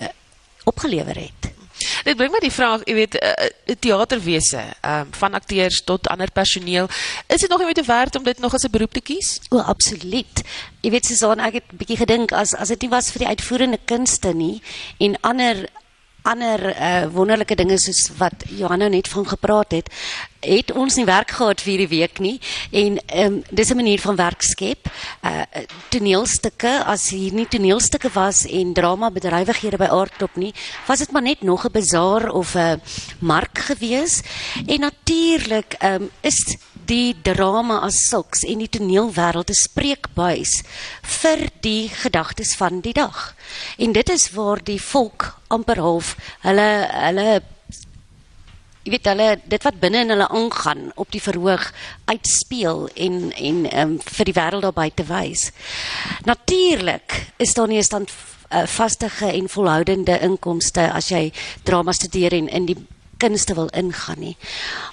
opgelewer 0.65 1.17
het. 1.17 1.53
Dit 2.05 2.17
bring 2.17 2.31
my 2.33 2.41
die 2.43 2.53
vraag, 2.53 2.85
jy 2.89 2.95
weet, 2.95 3.17
uh, 3.19 3.75
teaterwese, 3.81 4.63
um, 4.87 5.11
van 5.19 5.35
akteurs 5.35 5.81
tot 5.85 6.09
ander 6.13 6.31
personeel, 6.33 6.89
is 7.27 7.41
dit 7.41 7.51
nog 7.51 7.65
nie 7.65 7.75
te 7.75 7.85
werd 7.87 8.17
om 8.17 8.25
dit 8.25 8.39
nog 8.39 8.55
as 8.55 8.65
'n 8.65 8.71
beroep 8.71 8.93
te 8.93 9.01
kies? 9.01 9.41
O, 9.51 9.59
absoluut. 9.59 10.43
Jy 10.81 10.91
weet 10.91 11.07
Susan, 11.07 11.41
ek 11.41 11.53
het 11.53 11.65
'n 11.73 11.77
bietjie 11.77 11.97
gedink 11.97 12.33
as 12.33 12.55
as 12.55 12.69
dit 12.69 12.81
nie 12.83 12.91
was 12.91 13.11
vir 13.11 13.19
die 13.19 13.29
uitvoerende 13.29 13.81
kunste 13.85 14.35
nie 14.35 14.63
en 14.99 15.21
ander 15.21 15.69
ander 16.25 16.61
uh, 16.73 17.07
wonderlike 17.13 17.57
dinge 17.59 17.77
soos 17.79 18.09
wat 18.17 18.47
Johanna 18.49 18.89
net 18.89 19.09
van 19.13 19.27
gepraat 19.29 19.75
het, 19.77 19.91
het 20.45 20.73
ons 20.73 20.97
nie 20.97 21.05
werk 21.09 21.35
gehad 21.37 21.61
vir 21.61 21.73
hierdie 21.73 21.91
week 21.91 22.21
nie 22.25 22.35
en 22.73 22.99
um, 23.17 23.37
dis 23.51 23.71
'n 23.71 23.77
manier 23.77 24.01
van 24.01 24.17
werk 24.17 24.43
skep. 24.43 24.89
Uh 25.25 25.45
toneelstukke 25.89 26.85
as 26.85 27.09
hier 27.11 27.33
nie 27.33 27.47
toneelstukke 27.47 28.11
was 28.15 28.47
en 28.47 28.73
drama 28.73 29.11
bedrywighede 29.11 29.77
by 29.77 29.89
Aardklop 29.89 30.37
nie, 30.37 30.55
was 30.87 30.99
dit 30.99 31.13
maar 31.13 31.23
net 31.23 31.43
nog 31.43 31.65
'n 31.65 31.73
bazaar 31.73 32.29
of 32.31 32.55
'n 32.55 32.81
mark 33.21 33.59
gewees. 33.59 34.23
En 34.67 34.81
natuurlik 34.81 35.77
um, 35.83 36.11
is 36.21 36.57
die 36.87 37.15
drama 37.23 37.81
as 37.87 38.09
sulks 38.09 38.45
en 38.45 38.59
die 38.59 38.69
toneelwêreld 38.69 39.51
'n 39.51 39.55
spreekbuis 39.55 40.63
vir 41.03 41.49
die 41.61 41.89
gedagtes 41.89 42.55
van 42.57 42.81
die 42.81 42.93
dag. 42.93 43.35
En 43.79 43.93
dit 43.93 44.09
is 44.09 44.31
waar 44.31 44.63
die 44.63 44.81
volk 44.81 45.39
amper 45.49 45.81
half 45.81 46.17
hulle 46.41 46.89
hulle 46.91 47.43
jy 48.85 48.91
weet 48.93 49.07
hulle 49.09 49.29
dit 49.49 49.65
wat 49.65 49.81
binne 49.81 50.03
in 50.05 50.13
hulle 50.13 50.29
aangaan 50.29 50.91
op 51.01 51.11
die 51.11 51.23
verhoog 51.23 51.73
uitspeel 52.05 52.89
en 52.95 53.33
en 53.33 53.65
um, 53.81 53.99
vir 53.99 54.25
die 54.25 54.37
wêreld 54.37 54.63
daar 54.63 54.77
buite 54.77 55.05
wys. 55.09 55.51
Natuurlik 56.25 57.33
is 57.39 57.55
daar 57.55 57.69
nie 57.69 57.79
'n 57.79 57.83
stand 57.83 58.11
uh, 58.53 58.67
vaste 58.67 59.09
en 59.21 59.49
volhoudende 59.49 60.19
inkomste 60.21 60.93
as 60.93 61.09
jy 61.09 61.33
drama 61.63 61.93
studeer 61.93 62.33
en 62.33 62.49
in 62.49 62.67
die 62.67 62.77
kunste 63.17 63.55
wil 63.55 63.69
ingaan 63.73 64.19
nie. 64.19 64.37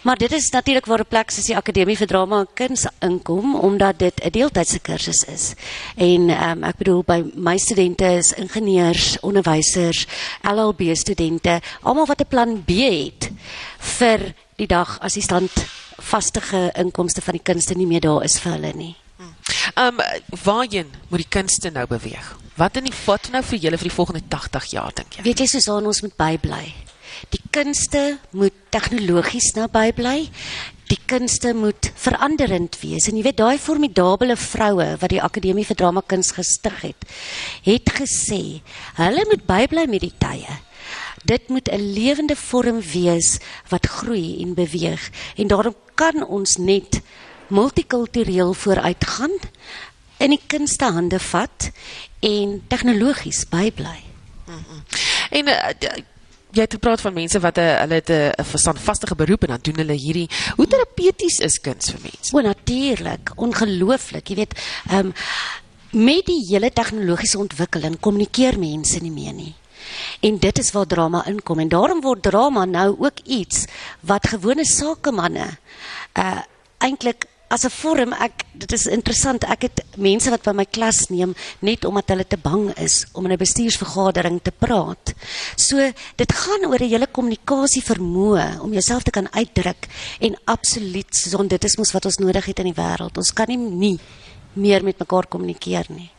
Maar 0.04 0.18
dit 0.18 0.32
is 0.32 0.50
natuurlik 0.50 0.86
waar 0.86 1.00
'n 1.00 1.08
plek 1.08 1.32
soos 1.32 1.46
die 1.46 1.56
Akademie 1.56 1.98
vir 1.98 2.08
Drama 2.08 2.40
en 2.40 2.48
Kuns 2.54 2.86
inkom 3.00 3.56
omdat 3.56 4.00
dit 4.00 4.24
'n 4.24 4.30
deeltydse 4.30 4.80
kursus 4.80 5.24
is. 5.24 5.54
En 5.96 6.30
um, 6.30 6.64
ek 6.64 6.78
bedoel 6.78 7.04
by 7.04 7.24
my 7.36 7.58
studente 7.58 8.06
is 8.06 8.34
ingenieurs, 8.34 9.20
onderwysers, 9.20 10.08
LLB 10.42 10.96
studente, 10.96 11.62
almal 11.82 12.06
wat 12.06 12.22
'n 12.22 12.28
plan 12.28 12.64
B 12.64 12.72
het 12.72 13.32
vir 13.78 14.34
die 14.56 14.68
dag 14.68 15.00
as 15.00 15.14
die 15.14 15.24
stand 15.24 15.52
vaste 15.98 16.72
inkomste 16.76 17.22
van 17.22 17.34
die 17.34 17.44
kunste 17.44 17.74
nie 17.74 17.88
meer 17.88 18.02
daar 18.02 18.24
is 18.24 18.40
vir 18.40 18.52
hulle 18.52 18.74
nie. 18.74 18.96
Ehm 19.76 20.00
um, 20.00 20.22
waarheen 20.44 20.92
moet 21.08 21.20
die 21.20 21.30
kunste 21.30 21.70
nou 21.70 21.88
beweeg? 21.88 22.38
Wat 22.56 22.78
in 22.78 22.84
die 22.84 22.94
vat 22.94 23.30
nou 23.32 23.44
vir 23.44 23.58
julle 23.58 23.78
vir 23.78 23.88
die 23.88 23.96
volgende 23.96 24.22
80 24.28 24.66
jaar 24.66 24.92
dink 24.96 25.16
jy? 25.16 25.24
Weet 25.24 25.40
jy 25.40 25.46
soos 25.46 25.68
ons 25.68 26.02
moet 26.02 26.16
bybly. 26.18 26.74
Die 27.30 27.44
kunste 27.52 28.20
moet 28.32 28.54
tegnologies 28.70 29.54
nabybly. 29.56 30.30
die 30.92 31.00
kunste 31.08 31.54
moet 31.56 31.92
veranderend 31.96 32.76
wees. 32.82 33.08
En 33.08 33.16
jy 33.16 33.24
weet 33.24 33.40
daai 33.40 33.60
formidable 33.62 34.36
vroue 34.36 34.88
wat 35.00 35.14
die 35.14 35.22
Akademie 35.24 35.66
vir 35.68 35.78
Drama 35.80 36.04
Kuns 36.04 36.34
gestig 36.36 36.82
het, 36.84 37.08
het 37.64 37.94
gesê 37.96 38.60
hulle 39.00 39.26
moet 39.30 39.46
bybly 39.48 39.88
met 39.92 40.04
die 40.04 40.14
tye. 40.20 40.58
Dit 41.24 41.50
moet 41.50 41.70
'n 41.72 41.94
lewende 41.96 42.36
vorm 42.36 42.82
wees 42.82 43.40
wat 43.70 43.88
groei 43.88 44.42
en 44.42 44.54
beweeg 44.54 45.12
en 45.38 45.48
daarom 45.48 45.76
kan 45.96 46.26
ons 46.26 46.58
net 46.58 47.02
multikultureel 47.48 48.54
vooruitgaan 48.54 49.32
in 50.18 50.30
die 50.30 50.44
kunste 50.48 50.86
hande 50.86 51.20
vat 51.20 51.72
en 52.20 52.62
tegnologies 52.68 53.46
bybly. 53.50 54.00
En 55.32 55.48
uh, 55.48 55.56
jy 56.52 56.66
het 56.66 56.74
gepraat 56.78 57.02
van 57.02 57.14
mense 57.14 57.40
wat 57.40 57.58
'n 57.58 57.78
hulle 57.82 57.94
het 57.94 58.10
'n 58.10 58.44
verstandvastige 58.44 59.16
beroep 59.16 59.44
en 59.44 59.48
dan 59.48 59.60
doen 59.62 59.76
hulle 59.76 59.94
hierdie 59.94 60.30
hoe 60.56 60.68
terapeuties 60.68 61.40
is 61.40 61.60
kuns 61.62 61.92
vir 61.92 62.00
mense? 62.02 62.36
O, 62.36 62.42
natuurlik, 62.42 63.32
ongelooflik. 63.36 64.28
Jy 64.28 64.36
weet, 64.36 64.54
ehm 64.90 65.06
um, 65.06 65.14
met 65.92 66.26
die 66.26 66.46
hele 66.48 66.72
tegnologiese 66.72 67.38
ontwikkeling 67.38 68.00
kommunikeer 68.00 68.60
mense 68.60 69.00
nie 69.00 69.12
meer 69.12 69.34
nie. 69.34 69.56
En 70.20 70.38
dit 70.40 70.60
is 70.60 70.72
waar 70.72 70.88
drama 70.88 71.26
inkom 71.28 71.60
en 71.60 71.68
daarom 71.68 72.02
word 72.02 72.22
drama 72.22 72.66
nou 72.66 72.96
ook 73.00 73.20
iets 73.26 73.66
wat 74.00 74.28
gewone 74.28 74.66
sakemanne 74.66 75.58
uh 76.14 76.40
eintlik 76.82 77.28
as 77.52 77.66
'n 77.66 77.70
vorm 77.70 78.14
ek 78.14 78.46
dit 78.54 78.72
is 78.72 78.88
interessant 78.88 79.44
ek 79.44 79.62
het 79.68 79.84
mense 79.98 80.30
wat 80.32 80.44
by 80.44 80.54
my 80.56 80.66
klas 80.66 81.10
neem 81.10 81.36
net 81.60 81.86
omdat 81.86 82.10
hulle 82.14 82.28
te 82.28 82.38
bang 82.38 82.72
is 82.78 83.06
om 83.14 83.26
in 83.26 83.34
'n 83.34 83.38
bestuursvergadering 83.38 84.40
te 84.42 84.52
praat. 84.52 85.14
So 85.56 85.78
dit 86.16 86.32
gaan 86.32 86.66
oor 86.66 86.80
'n 86.80 86.90
hele 86.90 87.08
kommunikasie 87.08 87.84
vermoë 87.84 88.62
om 88.62 88.72
jouself 88.72 89.04
te 89.04 89.12
kan 89.12 89.28
uitdruk 89.32 89.88
en 90.20 90.36
absoluut 90.46 91.16
son 91.16 91.48
dit 91.48 91.64
is 91.64 91.78
mos 91.78 91.92
wat 91.92 92.06
ons 92.06 92.18
nodig 92.18 92.46
het 92.46 92.60
in 92.60 92.74
die 92.74 92.82
wêreld. 92.82 93.18
Ons 93.18 93.34
kan 93.34 93.48
nie, 93.48 93.58
nie 93.58 94.00
meer 94.54 94.84
met 94.84 95.00
mekaar 95.00 95.28
kommunikeer 95.28 95.86
nie. 95.90 96.12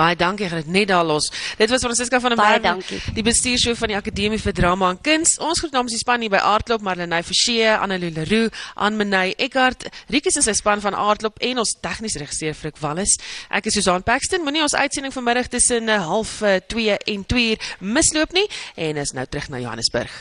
Baie 0.00 0.16
dankie, 0.16 0.48
dit 0.48 0.68
net 0.72 0.88
daar 0.88 1.04
los. 1.04 1.28
Dit 1.58 1.70
was 1.70 1.82
Francisca 1.84 2.20
van 2.20 2.32
der 2.32 2.40
Merwe, 2.40 3.00
die 3.12 3.24
bestuurshoof 3.26 3.82
van 3.82 3.92
die 3.92 3.98
Akademie 3.98 4.38
vir 4.40 4.54
Drama 4.56 4.88
en 4.94 5.00
Kuns. 5.04 5.34
Ons 5.44 5.60
groet 5.60 5.74
namens 5.76 5.92
die 5.92 6.00
span 6.00 6.24
hier 6.24 6.32
by 6.32 6.40
Aardklop, 6.40 6.80
Marlenae 6.86 7.26
Forsie, 7.26 7.66
Annelou 7.68 8.08
Leroux, 8.16 8.62
Anmenay 8.80 9.34
Eckart, 9.36 9.90
Rikus 10.08 10.40
is 10.40 10.48
sy 10.48 10.56
span 10.56 10.80
van 10.80 10.96
Aardklop 10.96 11.36
en 11.44 11.60
ons 11.60 11.74
tegniese 11.84 12.22
regisseur 12.22 12.56
Frik 12.56 12.80
Wallis. 12.80 13.18
Ek 13.52 13.68
is 13.68 13.76
Susan 13.76 14.04
Paxton. 14.06 14.46
Moenie 14.46 14.64
ons 14.64 14.78
uitsending 14.78 15.12
vanmiddag 15.12 15.52
tussen 15.52 15.92
0:30 15.92 16.48
en 16.48 16.66
2 16.72 16.96
en 16.96 17.26
2 17.34 17.50
uur 17.50 17.70
misloop 17.80 18.32
nie 18.32 18.48
en 18.76 19.04
is 19.04 19.12
nou 19.12 19.26
terug 19.28 19.52
na 19.52 19.60
Johannesburg. 19.60 20.16